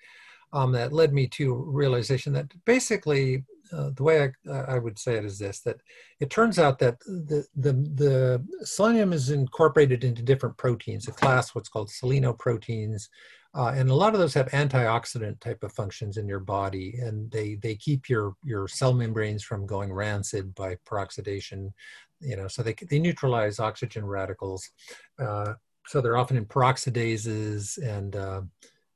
[0.53, 5.15] Um, that led me to realization that basically uh, the way I, I, would say
[5.15, 5.77] it is this that
[6.19, 11.55] it turns out that the, the, the selenium is incorporated into different proteins, a class
[11.55, 13.07] what's called selenoproteins.
[13.55, 17.31] Uh, and a lot of those have antioxidant type of functions in your body, and
[17.31, 21.71] they, they keep your, your cell membranes from going rancid by peroxidation.
[22.19, 24.69] You know, so they, they neutralize oxygen radicals.
[25.17, 25.53] Uh,
[25.87, 28.15] so they're often in peroxidases and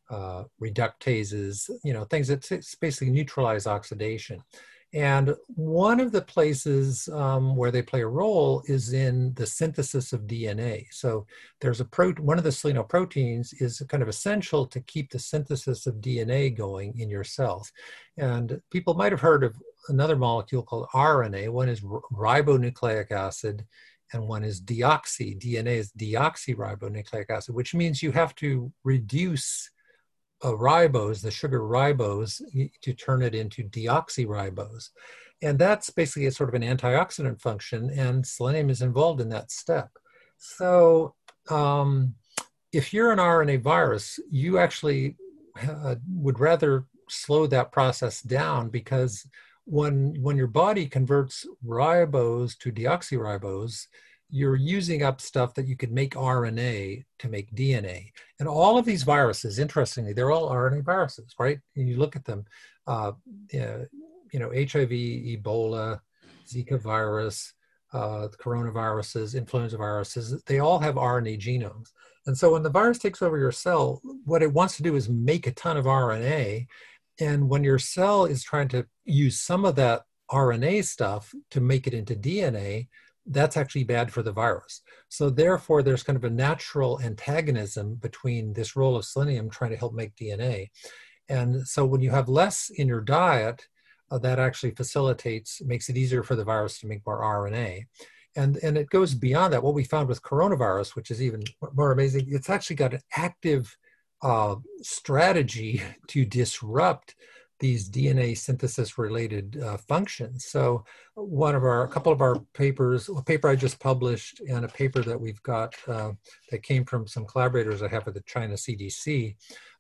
[0.09, 2.49] uh, reductases, you know, things that
[2.81, 4.43] basically neutralize oxidation.
[4.91, 10.13] And one of the places um, where they play a role is in the synthesis
[10.13, 10.87] of DNA.
[10.89, 11.27] So
[11.61, 15.85] there's a pro, one of the selenoproteins is kind of essential to keep the synthesis
[15.85, 17.71] of DNA going in your cells.
[18.17, 19.55] And people might have heard of
[19.89, 21.49] another molecule called RNA.
[21.49, 23.65] One is ribonucleic acid
[24.13, 25.39] and one is deoxy.
[25.39, 29.69] DNA is deoxyribonucleic acid, which means you have to reduce
[30.43, 32.41] uh, ribose, the sugar ribose,
[32.81, 34.89] to turn it into deoxyribose.
[35.41, 39.51] And that's basically a sort of an antioxidant function, and selenium is involved in that
[39.51, 39.89] step.
[40.37, 41.15] So
[41.49, 42.15] um,
[42.71, 45.15] if you're an RNA virus, you actually
[45.67, 49.27] uh, would rather slow that process down because
[49.65, 53.87] when, when your body converts ribose to deoxyribose,
[54.29, 58.11] you're using up stuff that you could make RNA to make DNA.
[58.39, 61.59] And all of these viruses, interestingly, they're all RNA viruses, right?
[61.75, 62.45] And you look at them,
[62.85, 63.13] uh,
[63.51, 63.87] you
[64.33, 65.99] know, HIV, Ebola,
[66.47, 67.53] Zika virus,
[67.91, 71.89] uh, coronaviruses, influenza viruses, they all have RNA genomes.
[72.27, 75.09] And so when the virus takes over your cell, what it wants to do is
[75.09, 76.67] make a ton of RNA.
[77.19, 81.87] And when your cell is trying to use some of that RNA stuff to make
[81.87, 82.87] it into DNA,
[83.29, 84.81] that's actually bad for the virus.
[85.07, 89.77] So therefore, there's kind of a natural antagonism between this role of selenium trying to
[89.77, 90.69] help make DNA.
[91.29, 93.67] And so when you have less in your diet,
[94.11, 97.85] uh, that actually facilitates, makes it easier for the virus to make more RNA.
[98.35, 99.63] And, and it goes beyond that.
[99.63, 103.75] What we found with coronavirus, which is even more amazing, it's actually got an active
[104.23, 107.15] uh, strategy to disrupt
[107.59, 110.45] these DNA synthesis related uh, functions.
[110.45, 114.65] So one of our, a couple of our papers, a paper I just published and
[114.65, 116.11] a paper that we've got uh,
[116.51, 119.35] that came from some collaborators I have at the China CDC,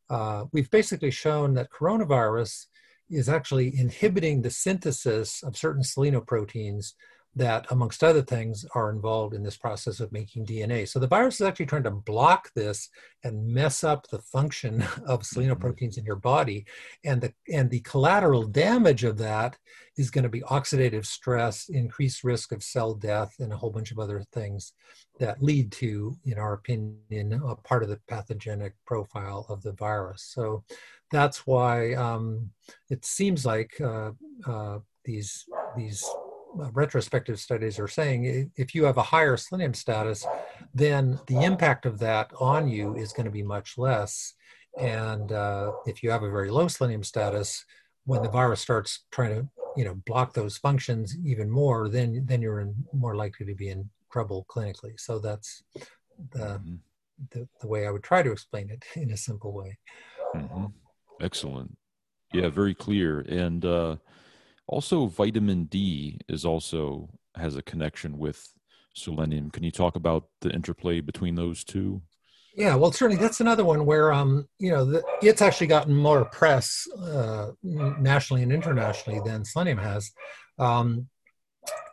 [0.09, 2.65] uh, we've basically shown that coronavirus
[3.09, 6.93] is actually inhibiting the synthesis of certain selenoproteins
[7.35, 10.87] that, amongst other things, are involved in this process of making DNA.
[10.87, 12.89] So the virus is actually trying to block this
[13.23, 15.39] and mess up the function of mm-hmm.
[15.39, 16.65] selenoproteins in your body.
[17.03, 19.57] And the, and the collateral damage of that
[19.97, 23.91] is going to be oxidative stress, increased risk of cell death, and a whole bunch
[23.91, 24.73] of other things
[25.19, 30.23] that lead to, in our opinion, a part of the pathogenic profile of the virus.
[30.33, 30.63] So
[31.11, 32.51] that's why um,
[32.89, 34.11] it seems like uh,
[34.45, 36.07] uh, these these
[36.53, 40.25] retrospective studies are saying if you have a higher selenium status,
[40.73, 44.33] then the impact of that on you is going to be much less.
[44.79, 47.65] And uh, if you have a very low selenium status,
[48.05, 52.41] when the virus starts trying to you know block those functions even more, then then
[52.41, 54.99] you're in, more likely to be in trouble clinically.
[54.99, 55.63] So that's
[56.31, 56.75] the, mm-hmm.
[57.31, 59.77] the, the way I would try to explain it in a simple way.
[60.35, 60.65] Mm-hmm.
[61.21, 61.77] Excellent.
[62.33, 63.21] Yeah, very clear.
[63.21, 63.95] And uh,
[64.69, 68.47] also, vitamin D is also has a connection with
[68.93, 69.49] selenium.
[69.49, 72.03] Can you talk about the interplay between those two?
[72.55, 76.23] Yeah, well, certainly that's another one where um, you know the, it's actually gotten more
[76.25, 80.11] press uh, nationally and internationally than selenium has.
[80.59, 81.07] Um,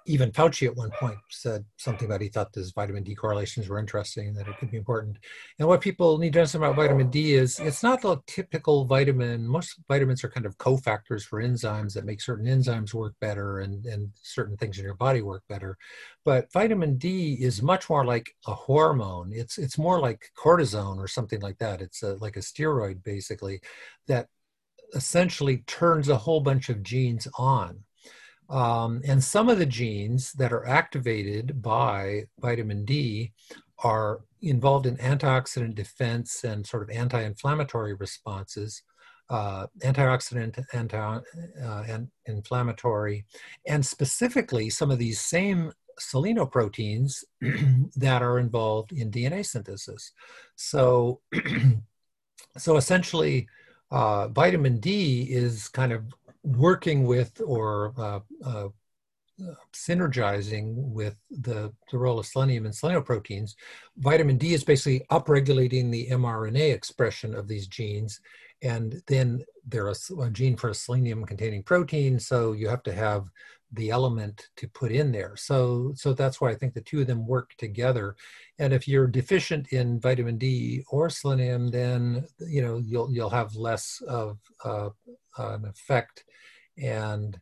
[0.06, 3.78] even Fauci at one point said something about he thought these vitamin D correlations were
[3.78, 5.18] interesting and that it could be important.
[5.58, 9.46] And what people need to understand about vitamin D is it's not the typical vitamin.
[9.46, 13.84] Most vitamins are kind of cofactors for enzymes that make certain enzymes work better and,
[13.86, 15.76] and certain things in your body work better.
[16.24, 19.32] But vitamin D is much more like a hormone.
[19.32, 21.80] It's it's more like cortisone or something like that.
[21.80, 23.60] It's a, like a steroid basically
[24.06, 24.28] that
[24.94, 27.82] essentially turns a whole bunch of genes on
[28.48, 33.32] um, and some of the genes that are activated by vitamin D
[33.82, 38.82] are involved in antioxidant defense and sort of anti inflammatory responses.
[39.28, 43.24] Uh, antioxidant, anti uh, and inflammatory,
[43.66, 47.24] and specifically some of these same selenoproteins
[47.96, 50.12] that are involved in DNA synthesis.
[50.54, 51.20] So,
[52.56, 53.48] so essentially,
[53.90, 56.04] uh, vitamin D is kind of
[56.46, 58.68] working with or uh, uh,
[59.74, 63.54] synergizing with the, the role of selenium and selenoproteins.
[63.98, 68.20] Vitamin D is basically upregulating the mRNA expression of these genes.
[68.62, 72.18] And then there's a, a gene for a selenium containing protein.
[72.18, 73.26] So you have to have
[73.72, 75.36] the element to put in there.
[75.36, 78.16] So, so that's why I think the two of them work together.
[78.58, 83.54] And if you're deficient in vitamin D or selenium, then you know you'll you'll have
[83.56, 84.90] less of uh,
[85.38, 86.24] an effect.
[86.78, 87.38] And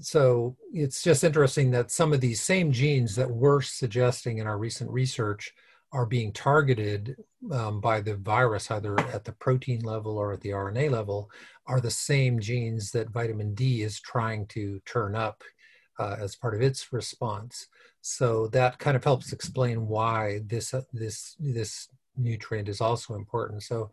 [0.00, 4.58] so it's just interesting that some of these same genes that we're suggesting in our
[4.58, 5.52] recent research
[5.92, 7.16] are being targeted
[7.50, 11.30] um, by the virus, either at the protein level or at the RNA level,
[11.66, 15.42] are the same genes that vitamin D is trying to turn up
[15.98, 17.66] uh, as part of its response.
[18.00, 23.62] So that kind of helps explain why this uh, this this nutrient is also important.
[23.62, 23.90] So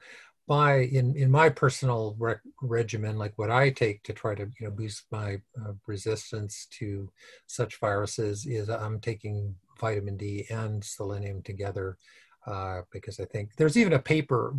[0.49, 4.67] my in in my personal rec- regimen like what i take to try to you
[4.67, 7.09] know boost my uh, resistance to
[7.45, 11.97] such viruses is i'm taking vitamin d and selenium together
[12.49, 14.55] uh, because I think there's even a paper,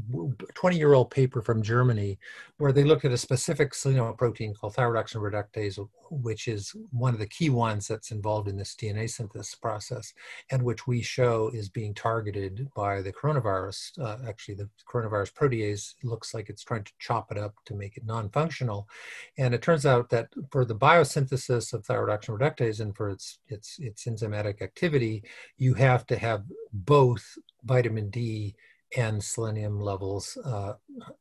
[0.55, 2.19] 20 year old paper from Germany,
[2.59, 7.27] where they looked at a specific selenoprotein called thioredoxin reductase, which is one of the
[7.27, 10.13] key ones that's involved in this DNA synthesis process,
[10.51, 13.99] and which we show is being targeted by the coronavirus.
[13.99, 17.97] Uh, actually, the coronavirus protease looks like it's trying to chop it up to make
[17.97, 18.89] it non functional.
[19.37, 23.81] And it turns out that for the biosynthesis of thioredoxin reductase and for its, its,
[23.81, 25.25] its enzymatic activity,
[25.57, 28.55] you have to have both vitamin D
[28.97, 30.75] and selenium levels, uh,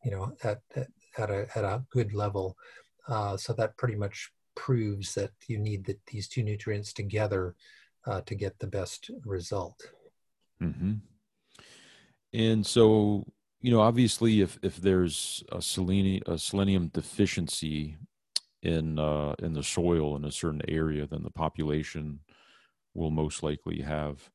[0.04, 0.88] you know, at, at,
[1.18, 2.58] at, a, at a good level.
[3.08, 7.56] Uh, so that pretty much proves that you need the, these two nutrients together
[8.06, 9.92] uh, to get the best result.
[10.62, 10.94] Mm-hmm.
[12.34, 13.26] And so,
[13.62, 17.98] you know, obviously, if if there's a selenium a selenium deficiency
[18.62, 22.20] in uh, in the soil in a certain area, then the population
[22.94, 24.30] will most likely have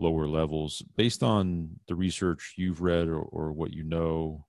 [0.00, 4.44] lower levels based on the research you've read or, or what you know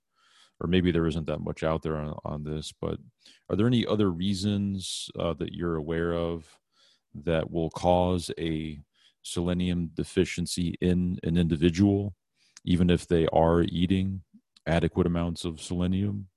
[0.59, 2.97] or maybe there isn't that much out there on, on this but
[3.49, 6.45] are there any other reasons uh, that you're aware of
[7.13, 8.79] that will cause a
[9.23, 12.15] selenium deficiency in an individual
[12.63, 14.21] even if they are eating
[14.67, 16.27] adequate amounts of selenium?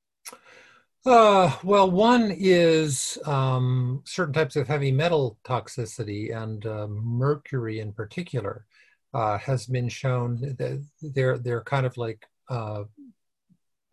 [1.07, 7.93] Uh, well, one is um, certain types of heavy metal toxicity and uh, mercury in
[7.93, 8.65] particular
[9.15, 12.85] uh, has been shown that they're they're kind of like uh,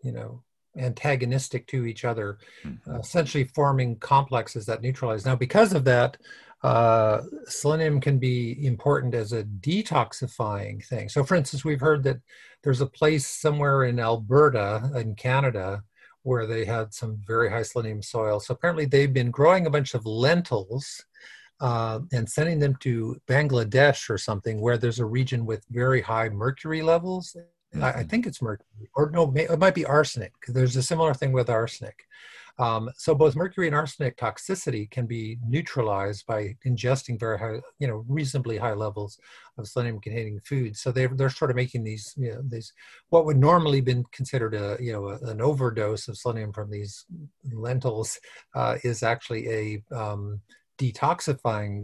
[0.04, 0.44] you know
[0.78, 2.92] antagonistic to each other, mm-hmm.
[2.92, 5.26] uh, essentially forming complexes that neutralize.
[5.26, 6.18] Now, because of that,
[6.64, 11.10] uh, selenium can be important as a detoxifying thing.
[11.10, 12.20] So, for instance, we've heard that
[12.64, 15.84] there's a place somewhere in Alberta in Canada
[16.24, 18.40] where they had some very high selenium soil.
[18.40, 21.04] So apparently, they've been growing a bunch of lentils
[21.62, 26.28] uh, and sending them to Bangladesh or something where there's a region with very high
[26.28, 27.36] mercury levels.
[27.74, 27.84] Mm-hmm.
[27.84, 28.08] I, I, mm-hmm.
[28.10, 31.50] think it's mercury, or no, it might be arsenic because there's a similar thing with
[31.50, 32.04] arsenic.
[32.60, 37.88] Um, so both mercury and arsenic toxicity can be neutralized by ingesting very high, you
[37.88, 39.18] know, reasonably high levels
[39.58, 40.82] of selenium-containing foods.
[40.82, 42.74] So they're they're sort of making these, you know, these
[43.10, 47.06] what would normally been considered a, you know, a, an overdose of selenium from these
[47.52, 48.20] lentils
[48.54, 50.42] uh, is actually a um,
[50.82, 51.76] detoxifying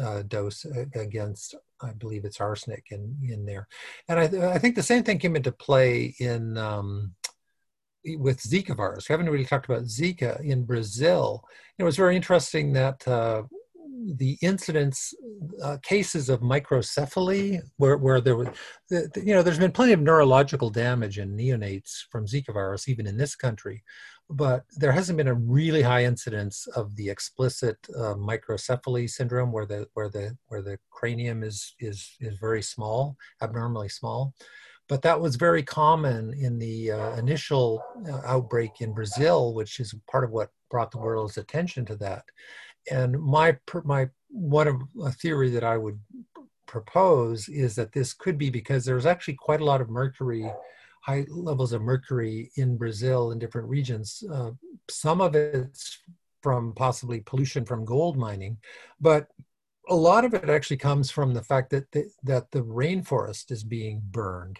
[0.00, 3.68] uh, dose against, I believe it's arsenic in, in there.
[4.08, 7.14] And I, th- I think the same thing came into play in um,
[8.18, 9.08] with Zika virus.
[9.08, 11.44] We haven't really talked about Zika in Brazil.
[11.78, 13.42] It was very interesting that uh,
[14.16, 15.14] the incidence
[15.62, 18.48] uh, cases of microcephaly where, where there was
[18.90, 23.16] you know there's been plenty of neurological damage in neonates from zika virus even in
[23.16, 23.82] this country
[24.28, 29.66] but there hasn't been a really high incidence of the explicit uh, microcephaly syndrome where
[29.66, 34.34] the where the where the cranium is is is very small abnormally small
[34.88, 39.94] but that was very common in the uh, initial uh, outbreak in Brazil, which is
[40.08, 42.24] part of what brought the world's attention to that.
[42.90, 45.98] And my my one of a theory that I would
[46.66, 50.50] propose is that this could be because there's actually quite a lot of mercury
[51.06, 54.24] high levels of mercury in Brazil in different regions.
[54.32, 54.50] Uh,
[54.90, 56.00] some of it's
[56.42, 58.56] from possibly pollution from gold mining,
[59.00, 59.28] but
[59.88, 63.62] a lot of it actually comes from the fact that the, that the rainforest is
[63.62, 64.58] being burned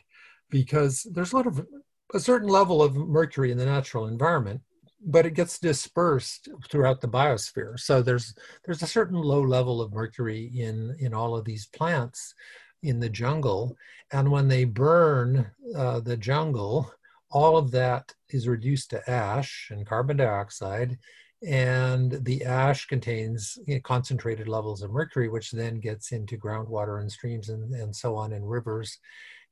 [0.48, 1.66] because there's a lot of
[2.14, 4.60] a certain level of mercury in the natural environment
[5.04, 7.78] but it gets dispersed throughout the biosphere.
[7.78, 8.34] So there's
[8.64, 12.34] there's a certain low level of mercury in in all of these plants
[12.82, 13.76] in the jungle,
[14.12, 16.92] and when they burn uh, the jungle,
[17.30, 20.98] all of that is reduced to ash and carbon dioxide,
[21.46, 27.00] and the ash contains you know, concentrated levels of mercury, which then gets into groundwater
[27.00, 28.98] and streams and, and so on in rivers,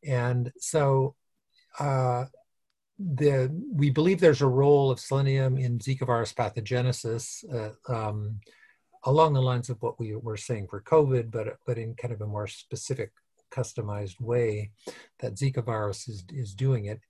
[0.07, 1.15] and so.
[1.79, 2.27] Uh,
[2.99, 8.41] the we believe there's a role of selenium in Zika virus pathogenesis uh, um,
[9.05, 12.21] along the lines of what we were saying for COVID, but but in kind of
[12.21, 13.11] a more specific,
[13.51, 14.71] customized way
[15.21, 17.01] that Zika virus is is doing it,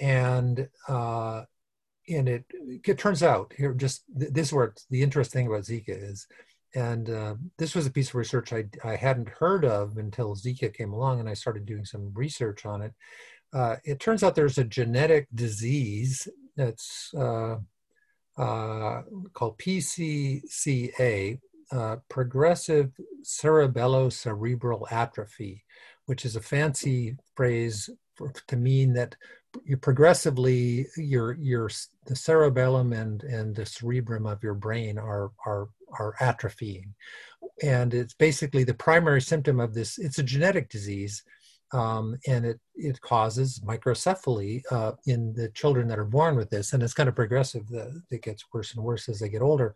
[0.00, 1.42] and uh,
[2.08, 2.44] and it
[2.84, 6.26] it turns out here just this is where the interesting thing about Zika is.
[6.76, 10.74] And uh, this was a piece of research I, I hadn't heard of until Zika
[10.74, 12.92] came along, and I started doing some research on it
[13.54, 17.56] uh, it turns out there's a genetic disease that's uh,
[18.36, 19.02] uh,
[19.32, 21.38] called PCCA,
[21.70, 22.90] uh, progressive
[23.22, 25.64] cerebellocerebral atrophy,
[26.06, 29.16] which is a fancy phrase for, to mean that
[29.64, 31.70] you progressively your your
[32.06, 36.88] the cerebellum and and the cerebrum of your brain are are are atrophying.
[37.62, 41.22] And it's basically the primary symptom of this it's a genetic disease
[41.72, 46.72] um, and it it causes microcephaly uh, in the children that are born with this,
[46.72, 47.68] and it's kind of progressive.
[47.68, 49.74] The, it gets worse and worse as they get older.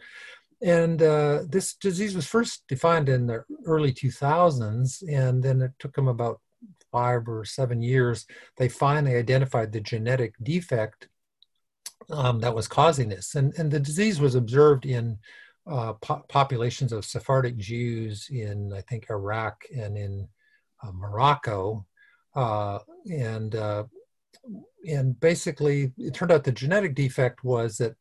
[0.60, 5.94] And uh, this disease was first defined in the early 2000s, and then it took
[5.94, 6.40] them about
[6.90, 8.26] five or seven years.
[8.56, 11.08] They finally identified the genetic defect
[12.10, 15.18] um, that was causing this, and and the disease was observed in
[15.66, 20.28] uh, po- populations of Sephardic Jews in I think Iraq and in
[20.92, 21.86] Morocco,
[22.34, 22.78] uh,
[23.10, 23.84] and uh,
[24.88, 27.94] and basically it turned out the genetic defect was that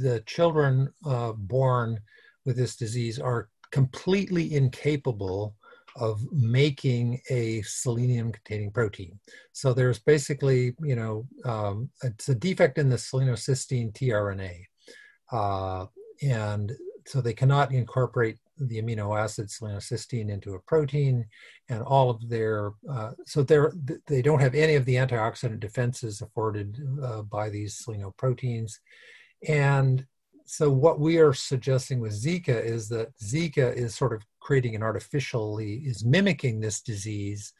[0.00, 2.00] the children uh, born
[2.44, 5.54] with this disease are completely incapable
[5.96, 9.18] of making a selenium containing protein.
[9.52, 14.64] So there's basically, you know, um, it's a defect in the selenocysteine tRNA.
[15.30, 15.86] Uh,
[16.22, 16.72] and
[17.06, 21.24] so they cannot incorporate the amino acid selenocysteine into a protein
[21.68, 23.72] and all of their uh, so they're
[24.06, 28.78] they don't have any of the antioxidant defenses afforded uh, by these selenoproteins
[29.48, 30.06] and
[30.46, 34.82] so what we are suggesting with zika is that zika is sort of creating an
[34.82, 37.52] artificially is mimicking this disease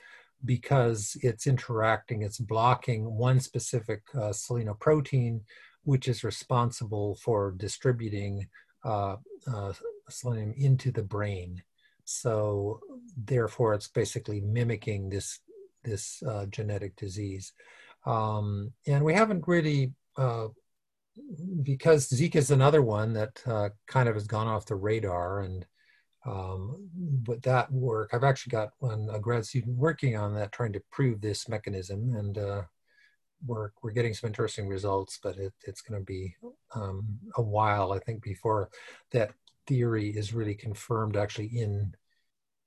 [0.45, 5.41] because it's interacting it's blocking one specific uh, selenoprotein
[5.85, 8.47] which is responsible for distributing
[8.85, 9.17] uh,
[9.53, 9.73] uh,
[10.09, 11.63] selenium into the brain.
[12.05, 12.81] So
[13.17, 15.41] therefore, it's basically mimicking this
[15.85, 17.53] this uh, genetic disease.
[18.07, 20.49] Um, and we haven't really, uh,
[21.63, 25.41] because Zika is another one that uh, kind of has gone off the radar.
[25.41, 25.67] And
[26.27, 26.89] um,
[27.27, 30.83] with that work, I've actually got one a grad student working on that, trying to
[30.91, 32.15] prove this mechanism.
[32.15, 32.63] And uh,
[33.47, 36.35] we're we're getting some interesting results, but it, it's going to be
[36.75, 38.71] um, a while, I think, before
[39.13, 39.33] that
[39.67, 41.95] theory is really confirmed actually in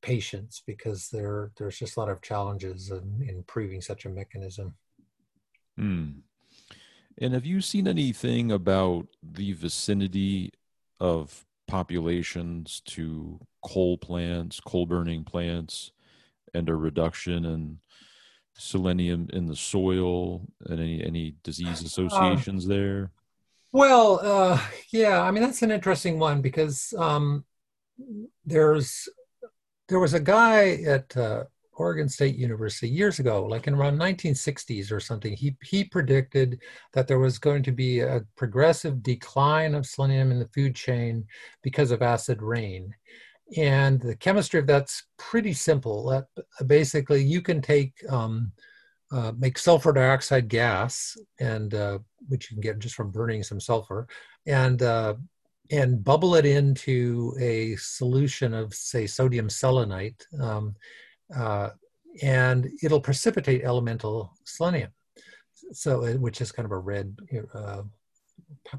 [0.01, 4.75] patients because there there's just a lot of challenges in, in proving such a mechanism.
[5.77, 6.09] Hmm.
[7.19, 10.51] And have you seen anything about the vicinity
[10.99, 15.91] of populations to coal plants, coal burning plants,
[16.53, 17.79] and a reduction in
[18.55, 23.11] selenium in the soil and any any disease uh, associations uh, there?
[23.77, 24.59] Well, uh,
[24.91, 27.45] yeah, I mean that's an interesting one because um,
[28.43, 29.07] there's
[29.87, 34.91] there was a guy at uh, Oregon State University years ago, like in around 1960s
[34.91, 35.31] or something.
[35.31, 36.59] He he predicted
[36.93, 41.23] that there was going to be a progressive decline of selenium in the food chain
[41.61, 42.95] because of acid rain,
[43.57, 46.07] and the chemistry of that's pretty simple.
[46.07, 46.25] That
[46.65, 48.53] basically you can take um,
[49.11, 53.59] uh, make sulfur dioxide gas, and uh, which you can get just from burning some
[53.59, 54.07] sulfur,
[54.45, 55.13] and uh,
[55.71, 60.75] and bubble it into a solution of say sodium selenite, um,
[61.35, 61.69] uh,
[62.21, 64.91] and it'll precipitate elemental selenium.
[65.71, 67.15] So, uh, which is kind of a red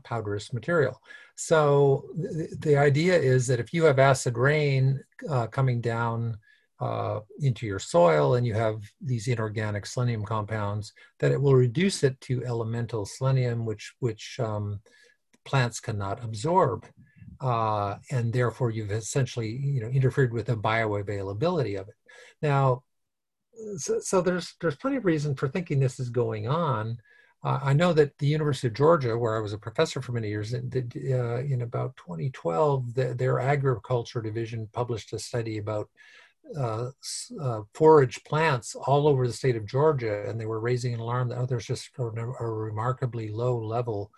[0.05, 1.01] powderous material.
[1.37, 5.03] So the, the, idea is that if you have acid rain
[5.51, 6.39] coming down
[6.81, 12.05] uh, into your soil and you have these inorganic selenium compounds, that it will reduce
[12.05, 14.81] it to elemental selenium, which which um,
[15.45, 16.87] plants cannot absorb.
[17.41, 21.95] Uh, and therefore you've essentially you know interfered with the bioavailability of it.
[22.43, 22.83] Now,
[23.77, 26.99] so, so, there's there's plenty of reason for thinking this is going on.
[27.45, 30.29] Uh, I know that the University of Georgia, where I was a professor for many
[30.29, 35.89] years, did, uh, in about 2012, the, their agriculture division published a study about
[36.57, 36.91] uh,
[37.41, 41.29] uh, forage plants all over the state of Georgia, and they were raising an alarm
[41.29, 44.11] that oh, there's just a, a remarkably low level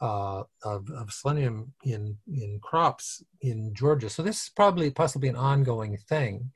[0.00, 4.10] uh, of, of, selenium in in crops in Georgia.
[4.10, 6.50] So this is probably possibly an ongoing thing.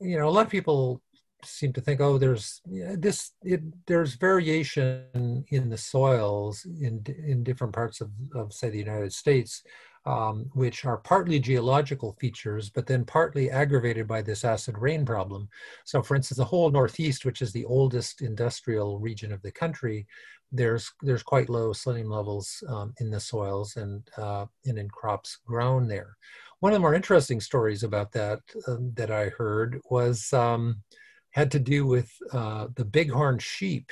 [0.00, 1.00] You know, a lot of people
[1.44, 3.32] seem to think, oh, there's this.
[3.42, 9.12] It, there's variation in the soils in in different parts of, of say the United
[9.12, 9.62] States,
[10.06, 15.48] um, which are partly geological features, but then partly aggravated by this acid rain problem.
[15.84, 20.06] So, for instance, the whole Northeast, which is the oldest industrial region of the country,
[20.52, 25.38] there's there's quite low selenium levels um, in the soils and uh, and in crops
[25.46, 26.16] grown there.
[26.60, 30.82] One of the more interesting stories about that um, that I heard was um,
[31.30, 33.90] had to do with uh, the bighorn sheep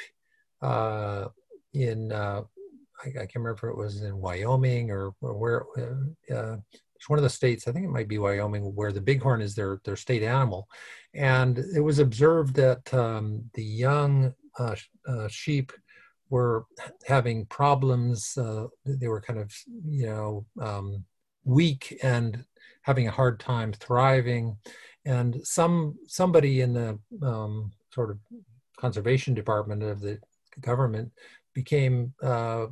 [0.60, 1.28] uh,
[1.72, 2.42] in uh,
[3.04, 6.56] I, I, can't remember if it was in Wyoming or, or where uh, uh,
[6.96, 9.54] it's one of the states I think it might be Wyoming where the bighorn is
[9.54, 10.68] their their state animal,
[11.14, 14.34] and it was observed that um, the young
[15.28, 15.72] sheep
[16.30, 16.66] were
[17.06, 18.36] having problems.
[18.36, 19.52] Uh, they were kind of,
[19.86, 21.04] you know, um,
[21.44, 22.44] weak and
[22.82, 24.56] having a hard time thriving.
[25.04, 28.18] And some somebody in the um, sort of
[28.78, 30.18] conservation department of the
[30.60, 31.12] government
[31.54, 32.66] became uh,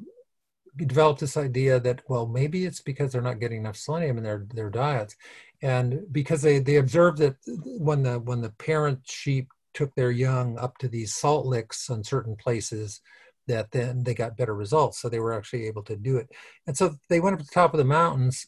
[0.76, 4.46] developed this idea that well maybe it's because they're not getting enough selenium in their
[4.52, 5.16] their diets
[5.62, 10.58] and because they they observed that when the when the parent sheep took their young
[10.58, 13.00] up to these salt licks on certain places
[13.46, 15.00] that then they got better results.
[15.00, 16.30] So they were actually able to do it.
[16.66, 18.46] And so they went up to the top of the mountains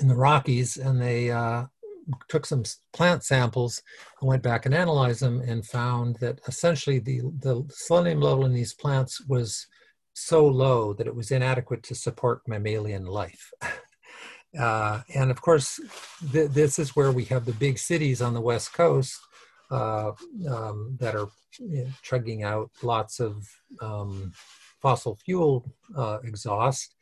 [0.00, 1.64] in the Rockies and they uh,
[2.28, 3.82] took some plant samples
[4.20, 8.52] and went back and analyzed them and found that essentially the, the selenium level in
[8.52, 9.66] these plants was
[10.18, 13.52] so low that it was inadequate to support mammalian life.
[14.58, 15.78] Uh, and of course,
[16.32, 19.20] th- this is where we have the big cities on the West Coast
[19.70, 20.12] uh,
[20.48, 23.46] um, that are you know, chugging out lots of
[23.82, 24.32] um,
[24.80, 26.94] fossil fuel uh, exhaust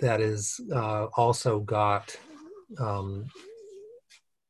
[0.00, 2.16] that is uh, also got
[2.80, 3.26] um,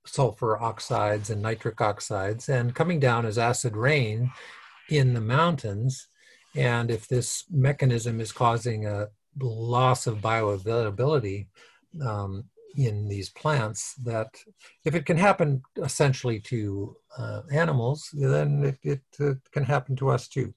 [0.06, 4.30] sulfur oxides and nitric oxides and coming down as acid rain
[4.88, 6.08] in the mountains.
[6.56, 11.46] And if this mechanism is causing a loss of bioavailability,
[12.04, 12.44] um,
[12.76, 14.28] in these plants that
[14.84, 20.10] if it can happen essentially to uh, animals, then it, it uh, can happen to
[20.10, 20.52] us too.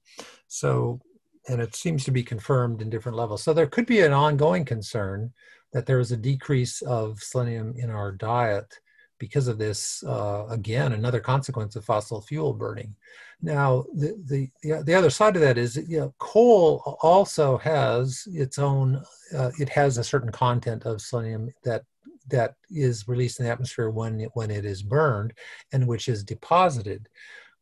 [0.48, 1.00] So,
[1.48, 3.42] and it seems to be confirmed in different levels.
[3.42, 5.32] So there could be an ongoing concern
[5.72, 8.80] that there is a decrease of selenium in our diet
[9.20, 10.04] because of this.
[10.04, 12.96] Uh, again, another consequence of fossil fuel burning.
[13.42, 18.60] Now, the, the, the other side of that is, you know, coal also has its
[18.60, 19.02] own,
[19.36, 21.84] uh, it has a certain content of selenium that
[22.30, 25.34] that is released in the atmosphere when it, when it is burned
[25.74, 27.10] and which is deposited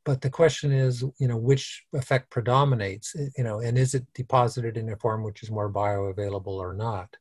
[0.08, 4.78] but the question is you know which effect predominates you know and is it deposited
[4.78, 7.16] in a form which is more bioavailable or not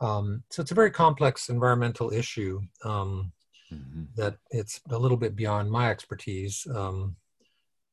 [0.00, 3.32] um, so it's a very complex environmental issue um,
[3.72, 4.04] mm-hmm.
[4.16, 7.16] that it's a little bit beyond my expertise um,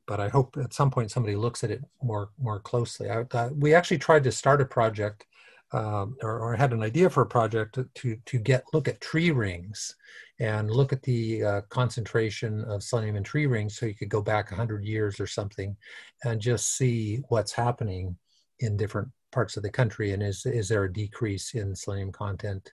[0.08, 3.10] but I hope at some point somebody looks at it more more closely.
[3.10, 5.26] I, uh, we actually tried to start a project
[5.72, 9.32] um, or, or, had an idea for a project to, to get look at tree
[9.32, 9.96] rings
[10.42, 14.22] and look at the uh, concentration of selenium in tree rings so you could go
[14.22, 15.78] back 100 years or something
[16.26, 18.18] and just see what's happening
[18.60, 22.70] in different parts of the country and is, is there a decrease in selenium content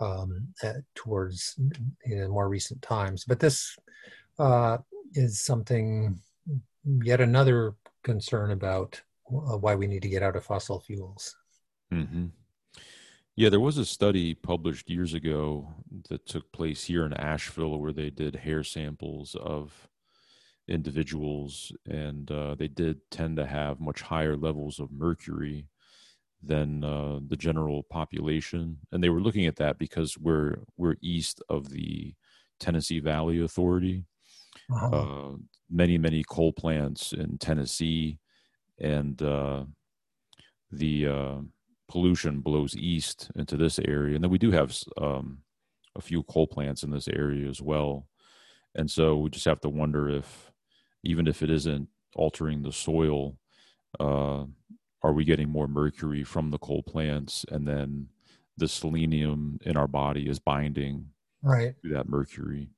[0.00, 1.56] um, at, towards
[2.06, 3.24] you know, more recent times.
[3.24, 3.76] But this
[4.38, 4.78] uh,
[5.14, 6.18] is something,
[6.84, 11.36] yet another concern about uh, why we need to get out of fossil fuels.
[11.92, 12.26] Mm-hmm.
[13.36, 15.72] Yeah, there was a study published years ago
[16.08, 19.88] that took place here in Asheville where they did hair samples of
[20.68, 25.66] individuals, and uh, they did tend to have much higher levels of mercury
[26.42, 28.78] than uh, the general population.
[28.92, 32.14] And they were looking at that because we're we're east of the
[32.58, 34.04] Tennessee Valley Authority.
[34.72, 34.88] Uh-huh.
[34.88, 35.36] Uh,
[35.70, 38.18] many many coal plants in Tennessee,
[38.78, 39.64] and uh,
[40.72, 41.36] the uh,
[41.88, 45.38] pollution blows east into this area, and then we do have um,
[45.96, 48.06] a few coal plants in this area as well.
[48.74, 50.52] And so we just have to wonder if,
[51.02, 53.36] even if it isn't altering the soil,
[53.98, 54.44] uh,
[55.02, 58.08] are we getting more mercury from the coal plants, and then
[58.56, 61.06] the selenium in our body is binding
[61.42, 62.68] right to that mercury.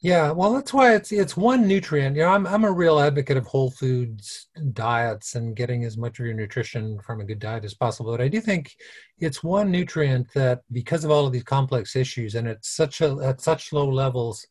[0.00, 2.16] Yeah, well, that's why it's it's one nutrient.
[2.16, 6.20] You know, I'm I'm a real advocate of whole foods diets and getting as much
[6.20, 8.12] of your nutrition from a good diet as possible.
[8.12, 8.76] But I do think
[9.18, 13.16] it's one nutrient that, because of all of these complex issues, and it's such a
[13.22, 14.46] at such low levels,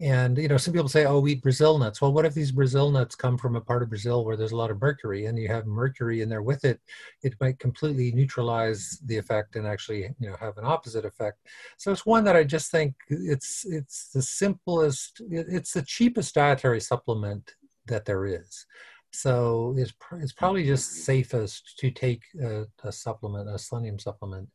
[0.00, 2.52] and you know, some people say, "Oh, we eat Brazil nuts." Well, what if these
[2.52, 5.36] Brazil nuts come from a part of Brazil where there's a lot of mercury, and
[5.36, 6.80] you have mercury in there with it?
[7.24, 11.38] It might completely neutralize the effect and actually, you know, have an opposite effect.
[11.78, 16.80] So it's one that I just think it's it's the simplest, it's the cheapest dietary
[16.80, 18.66] supplement that there is.
[19.12, 24.48] So it's it's probably just safest to take a, a supplement, a selenium supplement,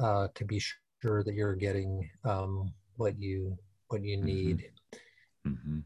[0.00, 0.60] uh, to be
[1.00, 4.26] sure that you're getting um, what you what you mm-hmm.
[4.26, 4.58] need.
[4.58, 4.76] Mm-hmm
[5.46, 5.80] Mm-hmm.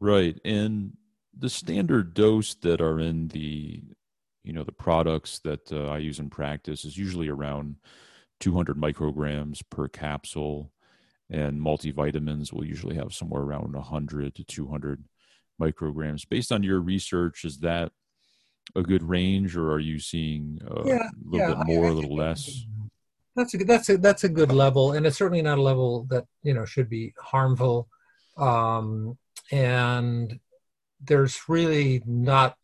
[0.00, 0.38] Right.
[0.44, 0.96] And
[1.36, 3.82] the standard dose that are in the
[4.44, 7.76] you know the products that uh, I use in practice is usually around
[8.40, 10.72] 200 micrograms per capsule,
[11.30, 15.04] and multivitamins will usually have somewhere around 100 to 200
[15.60, 16.28] micrograms.
[16.28, 17.92] Based on your research, is that
[18.74, 21.88] a good range, or are you seeing uh, yeah, a little yeah, bit more, I,
[21.88, 22.66] I a little less?
[23.36, 26.26] That's a that's a that's a good level, and it's certainly not a level that
[26.42, 27.88] you know should be harmful
[28.36, 29.16] um,
[29.50, 30.38] and
[31.04, 32.56] there's really not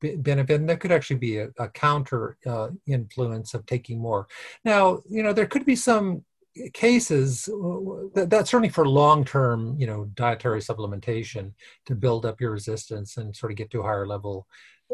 [0.00, 4.26] benefit and there could actually be a, a counter uh, influence of taking more.
[4.64, 6.24] Now you know there could be some
[6.72, 7.44] cases
[8.14, 11.52] that, that's certainly for long-term you know dietary supplementation
[11.84, 14.46] to build up your resistance and sort of get to a higher level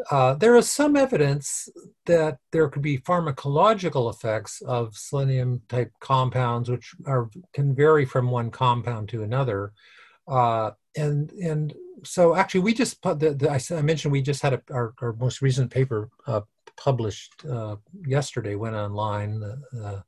[0.09, 1.69] uh, there is some evidence
[2.05, 8.31] that there could be pharmacological effects of selenium type compounds, which are can vary from
[8.31, 9.71] one compound to another.
[10.27, 11.73] Uh, and and
[12.03, 15.41] so actually, we just the, the I, mentioned we just had a, our, our most
[15.41, 16.41] recent paper uh,
[16.75, 17.75] published uh,
[18.05, 19.41] yesterday, went online.
[19.83, 20.01] Uh,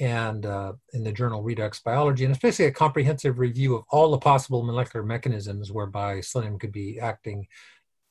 [0.00, 4.10] and uh, in the journal Redox Biology, and it's basically a comprehensive review of all
[4.10, 7.46] the possible molecular mechanisms whereby selenium could be acting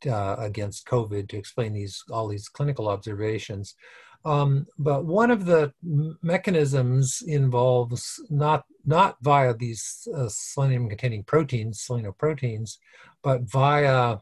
[0.07, 3.75] uh, against COVID to explain these all these clinical observations.
[4.23, 5.73] Um, but one of the
[6.21, 12.77] mechanisms involves not not via these uh, selenium-containing proteins, selenoproteins,
[13.23, 14.17] but via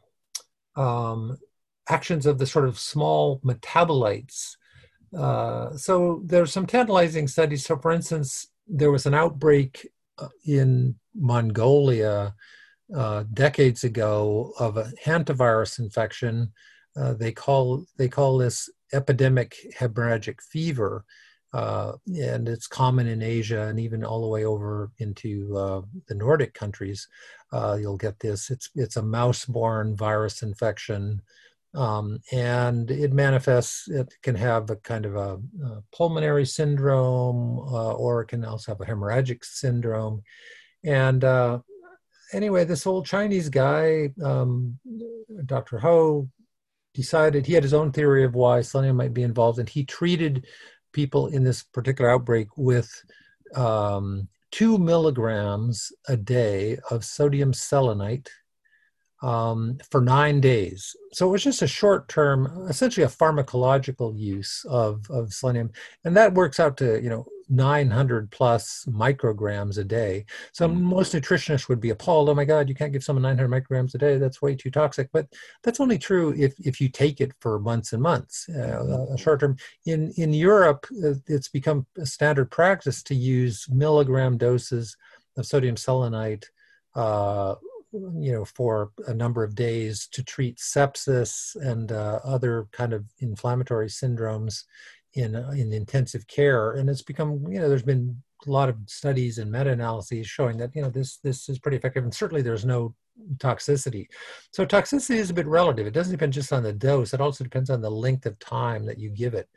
[0.75, 1.38] um,
[1.89, 4.55] actions of the sort of small metabolites.
[5.17, 7.65] Uh, so there's some tantalizing studies.
[7.65, 12.36] So, for instance, there was an outbreak uh, in Mongolia
[12.96, 16.52] uh, decades ago of a hantavirus infection.
[16.96, 21.06] Uh, they call they call this epidemic hemorrhagic fever,
[21.54, 26.16] uh, and it's common in Asia and even all the way over into uh, the
[26.16, 27.08] Nordic countries.
[27.52, 28.50] Uh, you'll get this.
[28.50, 31.22] It's it's a mouse-borne virus infection.
[31.76, 37.94] Um, and it manifests, it can have a kind of a, a pulmonary syndrome, uh,
[37.94, 40.24] or it can also have a hemorrhagic syndrome.
[40.84, 41.60] And uh,
[42.34, 44.77] anyway, this old Chinese guy, um,
[45.45, 45.80] Dr.
[45.80, 46.30] Ho,
[46.93, 50.45] decided he had his own theory of why selenium might be involved, and he treated
[50.91, 52.89] people in this particular outbreak with
[53.55, 58.30] um, two milligrams a day of sodium selenite
[59.21, 60.95] um, for nine days.
[61.13, 65.71] So it was just a short term, essentially a pharmacological use of, of selenium.
[66.05, 70.26] And that works out to, you know, 900 plus micrograms a day.
[70.52, 70.80] So mm.
[70.80, 72.30] most nutritionists would be appalled.
[72.30, 74.18] Oh my God, you can't give someone 900 micrograms a day.
[74.18, 75.10] That's way too toxic.
[75.12, 75.28] But
[75.64, 78.47] that's only true if, if you take it for months and months.
[78.50, 79.58] Uh, short term.
[79.86, 84.95] In in Europe, uh, it's become a standard practice to use milligram doses
[85.38, 86.50] of sodium selenite.
[86.95, 87.56] Uh,
[87.91, 93.04] you know, for a number of days to treat sepsis and uh, other kind of
[93.20, 94.66] inflammatory syndromes
[95.14, 98.78] in uh, in intensive care, and it's become you know there's been a lot of
[98.86, 102.66] studies and meta-analyses showing that you know this this is pretty effective, and certainly there's
[102.66, 102.95] no
[103.38, 104.07] toxicity.
[104.51, 105.86] So toxicity is a bit relative.
[105.86, 107.14] It doesn't depend just on the dose.
[107.14, 109.49] It also depends on the length of time that you give it.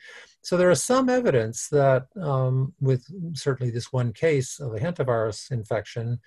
[0.42, 5.52] So there is some evidence that um, with certainly this one case of a hantavirus
[5.52, 6.18] infection,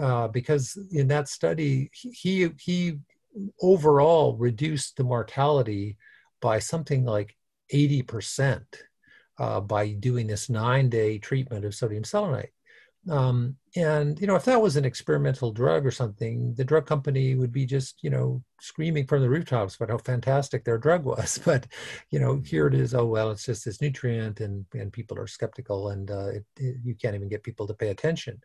[0.00, 2.98] uh, because in that study he he
[3.60, 5.96] overall reduced the mortality
[6.40, 7.36] by something like
[7.72, 8.62] 80%
[9.38, 12.50] uh, by doing this nine day treatment of sodium selenite.
[13.08, 17.34] Um, and, you know, if that was an experimental drug or something, the drug company
[17.36, 21.38] would be just, you know, screaming from the rooftops about how fantastic their drug was.
[21.44, 21.66] But,
[22.10, 25.26] you know, here it is, oh, well, it's just this nutrient and, and people are
[25.26, 28.40] skeptical and uh, it, it, you can't even get people to pay attention.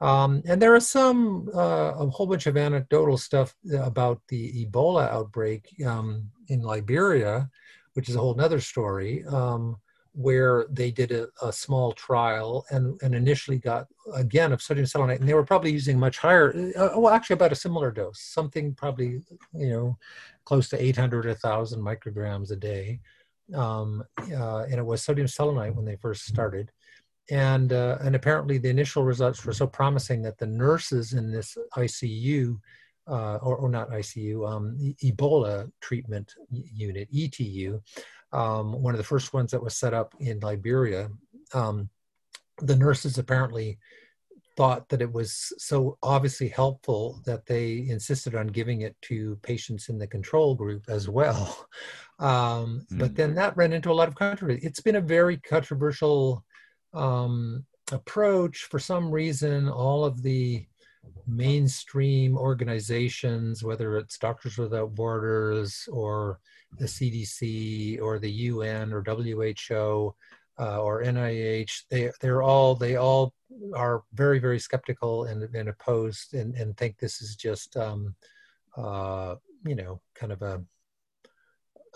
[0.00, 5.08] Um, and there are some, uh, a whole bunch of anecdotal stuff about the Ebola
[5.08, 7.48] outbreak um, in Liberia
[7.94, 9.24] which is a whole nother story.
[9.26, 9.76] Um,
[10.14, 15.20] where they did a, a, small trial and, and initially got again of sodium selenite
[15.20, 18.74] and they were probably using much higher uh, well actually about a similar dose something
[18.74, 19.22] probably
[19.54, 19.96] you know
[20.44, 23.00] close to 800 1000 micrograms a day
[23.54, 26.70] um, uh, and it was sodium selenite when they first started
[27.30, 31.56] and uh, and apparently the initial results were so promising that the nurses in this
[31.78, 32.58] icu
[33.08, 37.80] uh, or, or not icu um, ebola treatment unit etu
[38.32, 41.10] um, one of the first ones that was set up in Liberia.
[41.52, 41.90] Um,
[42.58, 43.78] the nurses apparently
[44.56, 49.88] thought that it was so obviously helpful that they insisted on giving it to patients
[49.88, 51.66] in the control group as well.
[52.18, 53.00] Um, mm.
[53.00, 54.60] But then that ran into a lot of controversy.
[54.62, 56.44] It's been a very controversial
[56.94, 58.68] um, approach.
[58.70, 60.64] For some reason, all of the
[61.26, 66.38] mainstream organizations, whether it's Doctors Without Borders or
[66.78, 70.14] the CDC or the UN or WHO
[70.58, 73.34] uh, or NIH, they they're all they all
[73.74, 78.14] are very very skeptical and, and opposed and, and think this is just um,
[78.76, 79.34] uh,
[79.64, 80.62] you know kind of a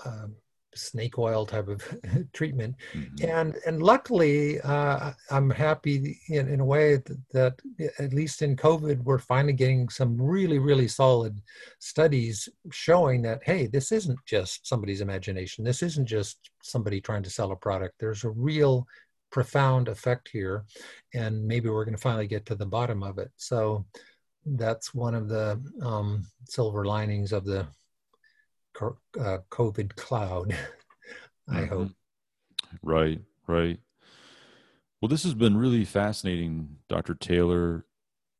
[0.05, 0.35] um,
[0.77, 1.83] snake oil type of
[2.33, 2.75] treatment.
[2.95, 3.29] Mm-hmm.
[3.29, 7.55] and and luckily uh, i'm happy in, in a way that, that,
[7.99, 11.41] at least in covid we're finally getting some really really solid
[11.79, 15.65] studies showing that hey this isn't just somebody's imagination.
[15.65, 17.95] This isn't just somebody trying to sell a product.
[17.99, 18.87] There's a real
[19.31, 20.65] profound effect here
[21.15, 23.31] and maybe we're going to finally get to the bottom of it.
[23.37, 23.85] So
[24.45, 27.67] that's one of the um, silver linings of the
[28.81, 30.57] uh, COVID cloud.
[31.49, 31.67] I mm-hmm.
[31.67, 31.89] hope.
[32.83, 33.79] Right, right.
[35.01, 37.15] Well, this has been really fascinating, Dr.
[37.15, 37.85] Taylor.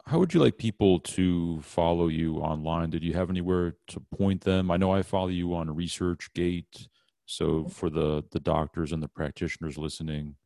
[0.07, 2.91] How would you like people to follow you online?
[2.91, 4.71] Did you have anywhere to point them?
[4.71, 6.89] I know I follow you on ResearchGate.
[7.27, 10.37] So for the the doctors and the practitioners listening,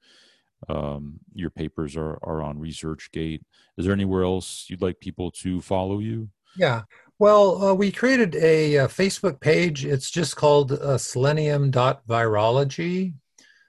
[0.69, 3.43] um, your papers are are on ResearchGate.
[3.77, 6.31] Is there anywhere else you'd like people to follow you?
[6.57, 6.83] Yeah.
[7.21, 9.85] Well, uh, we created a, a, uh, Facebook page.
[9.85, 13.13] It's just called uh, selenium.virology.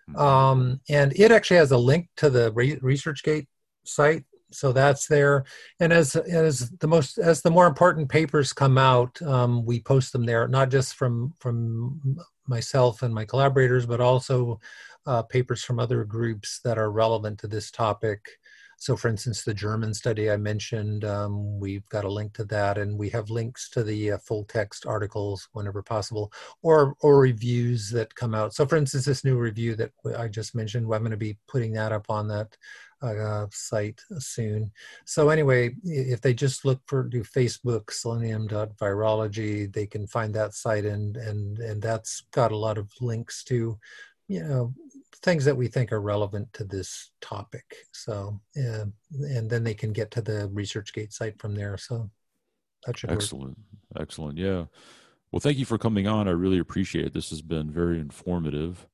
[0.09, 0.15] Mm-hmm.
[0.15, 3.47] Um, and it actually has a link to the Re- ResearchGate
[3.83, 4.23] site.
[4.53, 5.43] So that's there.
[5.81, 10.13] And as, as the most, as the more important papers come out, um, we post
[10.13, 14.61] them there, not just from, from myself and my collaborators, but also
[15.05, 18.29] uh, papers from other groups that are relevant to this topic.
[18.81, 22.79] So, for instance, the German study I mentioned, um, we've got a link to that,
[22.79, 27.91] and we have links to the uh, full text articles whenever possible, or or reviews
[27.91, 28.55] that come out.
[28.55, 31.73] So, for instance, this new review that I just mentioned, I'm going to be putting
[31.73, 32.57] that up on that
[33.03, 34.71] uh, site soon.
[35.05, 40.85] So anyway, if they just look for do Facebook selenium.virology, they can find that site
[40.85, 43.77] and and and that's got a lot of links to
[44.27, 44.73] you know
[45.17, 47.75] things that we think are relevant to this topic.
[47.91, 48.93] So, and
[49.49, 51.77] then they can get to the ResearchGate site from there.
[51.77, 52.09] So
[52.85, 54.01] that should excellent, work.
[54.01, 54.37] excellent.
[54.37, 54.65] Yeah.
[55.31, 56.27] Well, thank you for coming on.
[56.27, 57.13] I really appreciate it.
[57.13, 58.87] This has been very informative.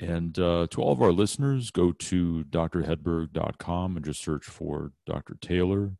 [0.00, 5.36] And uh, to all of our listeners, go to drhedberg.com and just search for Dr.
[5.40, 5.92] Taylor,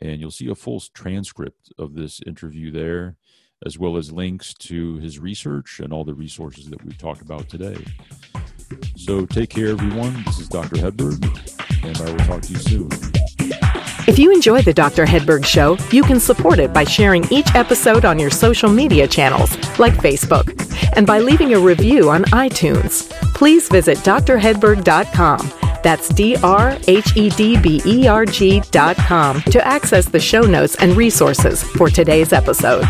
[0.00, 3.16] and you'll see a full transcript of this interview there
[3.64, 7.48] as well as links to his research and all the resources that we've talked about
[7.48, 7.76] today.
[8.96, 10.22] So take care, everyone.
[10.24, 10.76] This is Dr.
[10.76, 11.22] Hedberg,
[11.84, 12.88] and I will talk to you soon.
[14.08, 15.04] If you enjoy the Dr.
[15.04, 19.56] Hedberg Show, you can support it by sharing each episode on your social media channels,
[19.78, 20.56] like Facebook,
[20.96, 23.08] and by leaving a review on iTunes.
[23.34, 25.52] Please visit drhedberg.com.
[25.82, 30.76] That's D R H E D B E R G.com to access the show notes
[30.76, 32.84] and resources for today's episode.